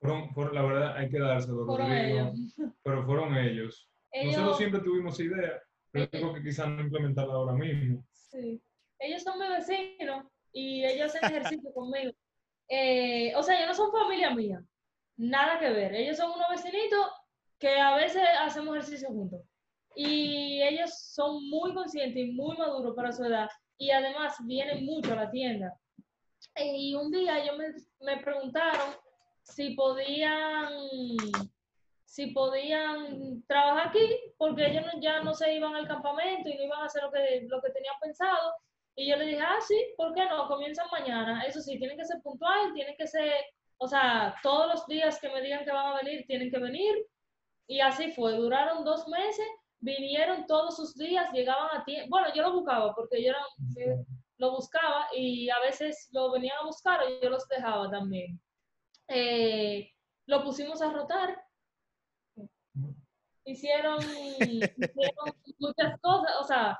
Fueron, 0.00 0.54
la 0.54 0.62
verdad, 0.62 0.96
hay 0.96 1.08
que 1.08 1.18
dárselo, 1.18 1.66
fueron 1.66 1.92
ellos. 1.92 2.54
pero 2.82 3.04
fueron 3.06 3.36
ellos. 3.36 3.88
Nosotros 4.24 4.58
siempre 4.58 4.80
tuvimos 4.80 5.18
idea, 5.20 5.62
pero 5.90 6.08
tengo 6.08 6.34
que 6.34 6.42
quizás 6.42 6.68
no 6.68 6.82
implementarla 6.82 7.34
ahora 7.34 7.52
mismo. 7.52 8.04
Sí. 8.12 8.60
Ellos 8.98 9.22
son 9.22 9.38
mis 9.38 9.48
vecinos 9.48 10.26
y 10.52 10.84
ellos 10.84 11.14
hacen 11.14 11.30
ejercicio 11.30 11.72
conmigo. 11.74 12.12
Eh, 12.68 13.34
o 13.36 13.42
sea, 13.42 13.56
ellos 13.56 13.68
no 13.68 13.84
son 13.84 13.92
familia 13.92 14.34
mía, 14.34 14.62
nada 15.16 15.58
que 15.58 15.70
ver. 15.70 15.94
Ellos 15.94 16.16
son 16.16 16.32
unos 16.32 16.48
vecinitos 16.50 17.06
que 17.58 17.78
a 17.78 17.96
veces 17.96 18.22
hacemos 18.40 18.76
ejercicio 18.76 19.08
juntos. 19.08 19.40
Y 19.94 20.62
ellos 20.62 20.90
son 20.98 21.48
muy 21.48 21.72
conscientes 21.72 22.22
y 22.22 22.32
muy 22.32 22.56
maduros 22.56 22.94
para 22.94 23.12
su 23.12 23.24
edad. 23.24 23.48
Y 23.78 23.90
además 23.90 24.36
vienen 24.44 24.84
mucho 24.84 25.12
a 25.12 25.16
la 25.16 25.30
tienda. 25.30 25.74
Y 26.54 26.94
un 26.94 27.10
día 27.10 27.42
ellos 27.42 27.56
me, 28.00 28.16
preguntaron 28.18 28.94
si 29.42 29.74
podían 29.74 30.72
si 32.06 32.28
podían 32.28 33.44
trabajar 33.46 33.88
aquí, 33.88 34.08
porque 34.38 34.66
ellos 34.66 34.84
ya 35.00 35.22
no 35.22 35.34
se 35.34 35.52
iban 35.52 35.74
al 35.74 35.88
campamento 35.88 36.48
y 36.48 36.56
no 36.56 36.64
iban 36.64 36.80
a 36.80 36.86
hacer 36.86 37.02
lo 37.02 37.10
que, 37.10 37.42
lo 37.48 37.60
que 37.60 37.70
tenían 37.70 37.94
pensado. 38.00 38.54
Y 38.94 39.10
yo 39.10 39.16
les 39.16 39.26
dije, 39.26 39.42
ah, 39.42 39.58
sí, 39.60 39.76
¿por 39.96 40.14
qué 40.14 40.24
no? 40.26 40.48
Comienzan 40.48 40.86
mañana. 40.90 41.42
Eso 41.42 41.60
sí, 41.60 41.78
tienen 41.78 41.98
que 41.98 42.04
ser 42.04 42.22
puntual, 42.22 42.72
tienen 42.72 42.96
que 42.96 43.06
ser, 43.06 43.32
o 43.78 43.88
sea, 43.88 44.34
todos 44.42 44.68
los 44.68 44.86
días 44.86 45.20
que 45.20 45.28
me 45.28 45.42
digan 45.42 45.64
que 45.64 45.72
van 45.72 45.92
a 45.92 46.02
venir, 46.02 46.24
tienen 46.26 46.50
que 46.50 46.58
venir. 46.58 46.94
Y 47.66 47.80
así 47.80 48.12
fue, 48.12 48.34
duraron 48.34 48.84
dos 48.84 49.08
meses, 49.08 49.46
vinieron 49.80 50.46
todos 50.46 50.76
sus 50.76 50.94
días, 50.94 51.30
llegaban 51.32 51.76
a 51.78 51.84
tiempo. 51.84 52.08
Bueno, 52.08 52.28
yo 52.34 52.42
lo 52.42 52.52
buscaba 52.52 52.94
porque 52.94 53.22
yo 53.22 53.30
era, 53.30 53.44
lo 54.38 54.52
buscaba 54.52 55.08
y 55.12 55.50
a 55.50 55.58
veces 55.60 56.08
lo 56.12 56.30
venían 56.30 56.56
a 56.58 56.66
buscar 56.66 57.00
y 57.10 57.22
yo 57.22 57.30
los 57.30 57.46
dejaba 57.48 57.90
también. 57.90 58.40
Eh, 59.08 59.90
lo 60.26 60.42
pusimos 60.44 60.80
a 60.80 60.90
rotar. 60.90 61.45
Hicieron, 63.46 63.98
muchas 65.58 66.00
cosas, 66.00 66.36
o 66.40 66.44
sea, 66.44 66.78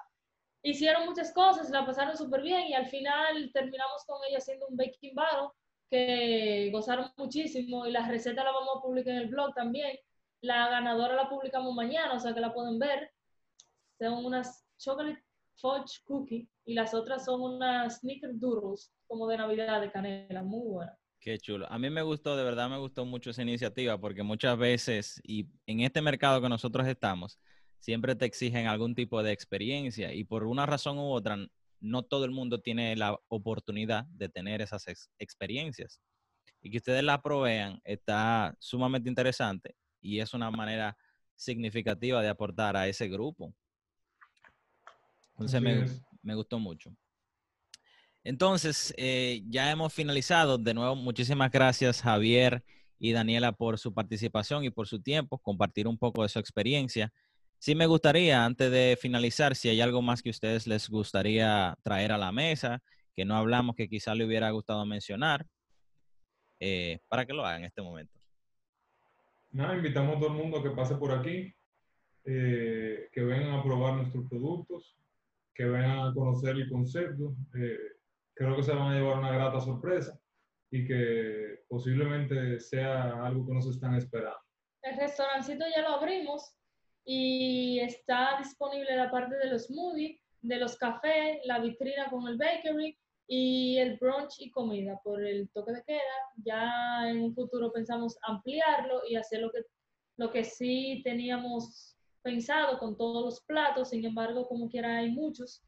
hicieron 0.62 1.07
muchas 1.07 1.33
cosas, 1.33 1.70
la 1.70 1.87
pasaron 1.87 2.16
súper 2.16 2.42
bien 2.42 2.66
y 2.66 2.74
al 2.74 2.87
final 2.87 3.50
terminamos 3.52 4.05
con 4.05 4.18
ella 4.29 4.38
haciendo 4.38 4.66
un 4.66 4.76
baking 4.76 5.14
battle 5.14 5.50
que 5.88 6.70
gozaron 6.72 7.12
muchísimo 7.16 7.87
y 7.87 7.92
la 7.92 8.07
receta 8.09 8.42
la 8.42 8.50
vamos 8.50 8.76
a 8.76 8.83
publicar 8.83 9.14
en 9.14 9.20
el 9.20 9.29
blog 9.29 9.55
también. 9.55 9.96
La 10.40 10.68
ganadora 10.68 11.14
la 11.14 11.29
publicamos 11.29 11.72
mañana, 11.72 12.14
o 12.14 12.18
sea 12.20 12.35
que 12.35 12.40
la 12.40 12.52
pueden 12.52 12.81
ver. 12.81 13.12
Son 13.98 14.24
unas 14.24 14.66
chocolate 14.76 15.22
fudge 15.55 16.02
cookie 16.05 16.48
y 16.64 16.74
las 16.74 16.94
otras 16.94 17.24
son 17.24 17.42
unas 17.42 18.00
sneaker 18.00 18.31
doodles 18.35 18.92
como 19.07 19.29
de 19.29 19.37
Navidad 19.37 19.81
de 19.81 19.92
canela, 19.92 20.42
muy 20.42 20.68
buenas. 20.68 21.05
Qué 21.26 21.38
chulo. 21.38 21.66
A 21.72 21.76
mí 21.76 21.90
me 21.90 22.02
gustó, 22.02 22.36
de 22.36 22.44
verdad 22.44 22.70
me 22.70 22.78
gustó 22.78 23.04
mucho 23.04 23.30
esa 23.30 23.42
iniciativa 23.42 23.98
porque 23.98 24.22
muchas 24.22 24.56
veces, 24.56 25.20
y 25.24 25.48
en 25.66 25.80
este 25.80 26.00
mercado 26.00 26.40
que 26.40 26.48
nosotros 26.48 26.86
estamos, 26.86 27.40
siempre 27.80 28.14
te 28.14 28.26
exigen 28.26 28.68
algún 28.68 28.94
tipo 28.94 29.20
de 29.24 29.32
experiencia 29.32 30.14
y 30.14 30.22
por 30.22 30.44
una 30.44 30.66
razón 30.66 30.98
u 30.98 31.10
otra, 31.10 31.36
no 31.80 32.04
todo 32.04 32.26
el 32.26 32.30
mundo 32.30 32.60
tiene 32.60 32.94
la 32.94 33.18
oportunidad 33.26 34.04
de 34.04 34.28
tener 34.28 34.62
esas 34.62 34.84
experiencias. 35.18 36.00
Y 36.62 36.70
que 36.70 36.76
ustedes 36.76 37.02
la 37.02 37.20
provean 37.20 37.80
está 37.82 38.54
sumamente 38.60 39.08
interesante 39.08 39.74
y 40.00 40.20
es 40.20 40.32
una 40.32 40.52
manera 40.52 40.96
significativa 41.34 42.22
de 42.22 42.28
aportar 42.28 42.76
a 42.76 42.86
ese 42.86 43.08
grupo. 43.08 43.52
Entonces 45.32 45.60
me, 46.22 46.34
gustó 46.36 46.60
mucho. 46.60 46.94
Entonces, 48.26 48.92
eh, 48.96 49.44
ya 49.46 49.70
hemos 49.70 49.94
finalizado. 49.94 50.58
De 50.58 50.74
nuevo, 50.74 50.96
muchísimas 50.96 51.48
gracias 51.48 52.02
Javier 52.02 52.64
y 52.98 53.12
Daniela 53.12 53.52
por 53.52 53.78
su 53.78 53.94
participación 53.94 54.64
y 54.64 54.70
por 54.70 54.88
su 54.88 55.00
tiempo, 55.00 55.38
compartir 55.38 55.86
un 55.86 55.96
poco 55.96 56.24
de 56.24 56.28
su 56.28 56.40
experiencia. 56.40 57.12
Sí 57.58 57.76
me 57.76 57.86
gustaría, 57.86 58.44
antes 58.44 58.68
de 58.72 58.98
finalizar, 59.00 59.54
si 59.54 59.68
hay 59.68 59.80
algo 59.80 60.02
más 60.02 60.22
que 60.22 60.30
ustedes 60.30 60.66
les 60.66 60.90
gustaría 60.90 61.78
traer 61.84 62.10
a 62.10 62.18
la 62.18 62.32
mesa, 62.32 62.82
que 63.14 63.24
no 63.24 63.36
hablamos, 63.36 63.76
que 63.76 63.88
quizá 63.88 64.12
le 64.16 64.24
hubiera 64.24 64.50
gustado 64.50 64.84
mencionar, 64.84 65.46
eh, 66.58 66.98
para 67.06 67.26
que 67.26 67.32
lo 67.32 67.46
hagan 67.46 67.60
en 67.60 67.66
este 67.66 67.80
momento. 67.80 68.18
Nada, 69.52 69.76
invitamos 69.76 70.16
a 70.16 70.18
todo 70.18 70.30
el 70.30 70.42
mundo 70.42 70.58
a 70.58 70.62
que 70.64 70.70
pase 70.70 70.96
por 70.96 71.12
aquí, 71.12 71.54
eh, 72.24 73.08
que 73.12 73.20
vengan 73.22 73.54
a 73.54 73.62
probar 73.62 73.94
nuestros 73.94 74.28
productos, 74.28 74.96
que 75.54 75.64
vengan 75.64 76.08
a 76.08 76.12
conocer 76.12 76.56
el 76.56 76.68
concepto. 76.68 77.36
Creo 78.37 78.55
que 78.55 78.62
se 78.62 78.75
van 78.75 78.92
a 78.92 78.94
llevar 78.94 79.18
una 79.18 79.33
grata 79.33 79.61
sorpresa 79.61 80.18
y 80.70 80.87
que 80.87 81.64
posiblemente 81.68 82.61
sea 82.61 83.25
algo 83.25 83.46
que 83.46 83.55
no 83.55 83.62
se 83.62 83.70
están 83.70 83.94
esperando. 83.94 84.38
El 84.83 84.96
restaurancito 84.99 85.64
ya 85.75 85.83
lo 85.83 85.96
abrimos 85.96 86.55
y 87.05 87.81
está 87.81 88.37
disponible 88.38 88.94
la 88.94 89.11
parte 89.11 89.37
de 89.37 89.51
los 89.51 89.66
smoothies, 89.66 90.20
de 90.42 90.57
los 90.59 90.77
cafés, 90.77 91.38
la 91.44 91.61
vitrina 91.61 92.11
con 92.11 92.29
el 92.29 92.37
bakery 92.37 92.96
y 93.27 93.79
el 93.79 93.96
brunch 93.96 94.38
y 94.38 94.51
comida 94.51 95.01
por 95.03 95.25
el 95.25 95.49
toque 95.51 95.72
de 95.72 95.83
queda. 95.85 96.01
Ya 96.37 97.09
en 97.09 97.22
un 97.22 97.35
futuro 97.35 97.72
pensamos 97.72 98.18
ampliarlo 98.22 99.01
y 99.09 99.16
hacer 99.16 99.40
lo 99.40 99.51
que, 99.51 99.62
lo 100.18 100.31
que 100.31 100.44
sí 100.44 101.01
teníamos 101.05 101.96
pensado 102.22 102.79
con 102.79 102.96
todos 102.96 103.25
los 103.25 103.40
platos, 103.44 103.90
sin 103.90 104.05
embargo, 104.05 104.46
como 104.46 104.68
quiera 104.68 104.99
hay 104.99 105.11
muchos. 105.11 105.62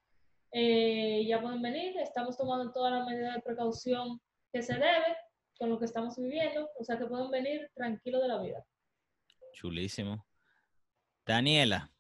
Eh, 0.53 1.25
ya 1.27 1.41
pueden 1.41 1.61
venir, 1.61 1.99
estamos 1.99 2.37
tomando 2.37 2.73
todas 2.73 2.93
las 2.93 3.07
medidas 3.07 3.35
de 3.35 3.43
precaución 3.43 4.21
que 4.53 4.63
se 4.63 4.75
debe 4.75 5.17
con 5.59 5.69
lo 5.69 5.79
que 5.79 5.85
estamos 5.85 6.17
viviendo, 6.17 6.69
o 6.79 6.85
sea 6.85 6.99
que 6.99 7.07
pueden 7.07 7.31
venir 7.31 7.71
tranquilos 7.75 8.23
de 8.23 8.29
la 8.29 8.41
vida. 8.41 8.65
Chulísimo. 9.53 10.25
Daniela, 11.27 11.93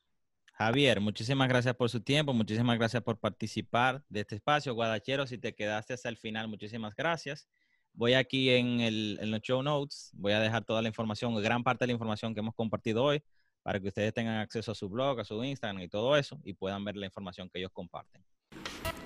Javier, 0.54 1.00
muchísimas 1.00 1.48
gracias 1.48 1.74
por 1.74 1.90
su 1.90 2.00
tiempo, 2.00 2.32
muchísimas 2.32 2.78
gracias 2.78 3.02
por 3.02 3.18
participar 3.18 4.02
de 4.08 4.20
este 4.20 4.36
espacio. 4.36 4.74
Guadachero, 4.74 5.26
si 5.26 5.38
te 5.38 5.54
quedaste 5.54 5.92
hasta 5.92 6.08
el 6.08 6.16
final, 6.16 6.48
muchísimas 6.48 6.94
gracias. 6.94 7.48
Voy 7.92 8.14
aquí 8.14 8.50
en, 8.50 8.80
el, 8.80 9.18
en 9.20 9.30
los 9.30 9.40
show 9.40 9.62
notes, 9.62 10.10
voy 10.14 10.32
a 10.32 10.40
dejar 10.40 10.64
toda 10.64 10.80
la 10.80 10.88
información, 10.88 11.34
gran 11.42 11.62
parte 11.62 11.84
de 11.84 11.88
la 11.88 11.92
información 11.92 12.32
que 12.32 12.40
hemos 12.40 12.54
compartido 12.54 13.04
hoy 13.04 13.22
para 13.62 13.80
que 13.80 13.88
ustedes 13.88 14.14
tengan 14.14 14.38
acceso 14.38 14.72
a 14.72 14.74
su 14.74 14.88
blog, 14.88 15.20
a 15.20 15.24
su 15.24 15.42
Instagram 15.44 15.82
y 15.82 15.88
todo 15.88 16.16
eso 16.16 16.40
y 16.44 16.54
puedan 16.54 16.84
ver 16.84 16.96
la 16.96 17.06
información 17.06 17.50
que 17.50 17.58
ellos 17.58 17.72
comparten. 17.72 18.24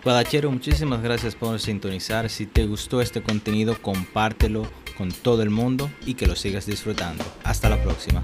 Guadachero, 0.04 0.50
muchísimas 0.50 1.02
gracias 1.02 1.34
por 1.34 1.60
sintonizar. 1.60 2.28
Si 2.28 2.46
te 2.46 2.66
gustó 2.66 3.00
este 3.00 3.22
contenido, 3.22 3.80
compártelo 3.80 4.66
con 4.98 5.12
todo 5.12 5.42
el 5.42 5.50
mundo 5.50 5.90
y 6.04 6.14
que 6.14 6.26
lo 6.26 6.36
sigas 6.36 6.66
disfrutando. 6.66 7.24
Hasta 7.44 7.68
la 7.68 7.82
próxima. 7.82 8.22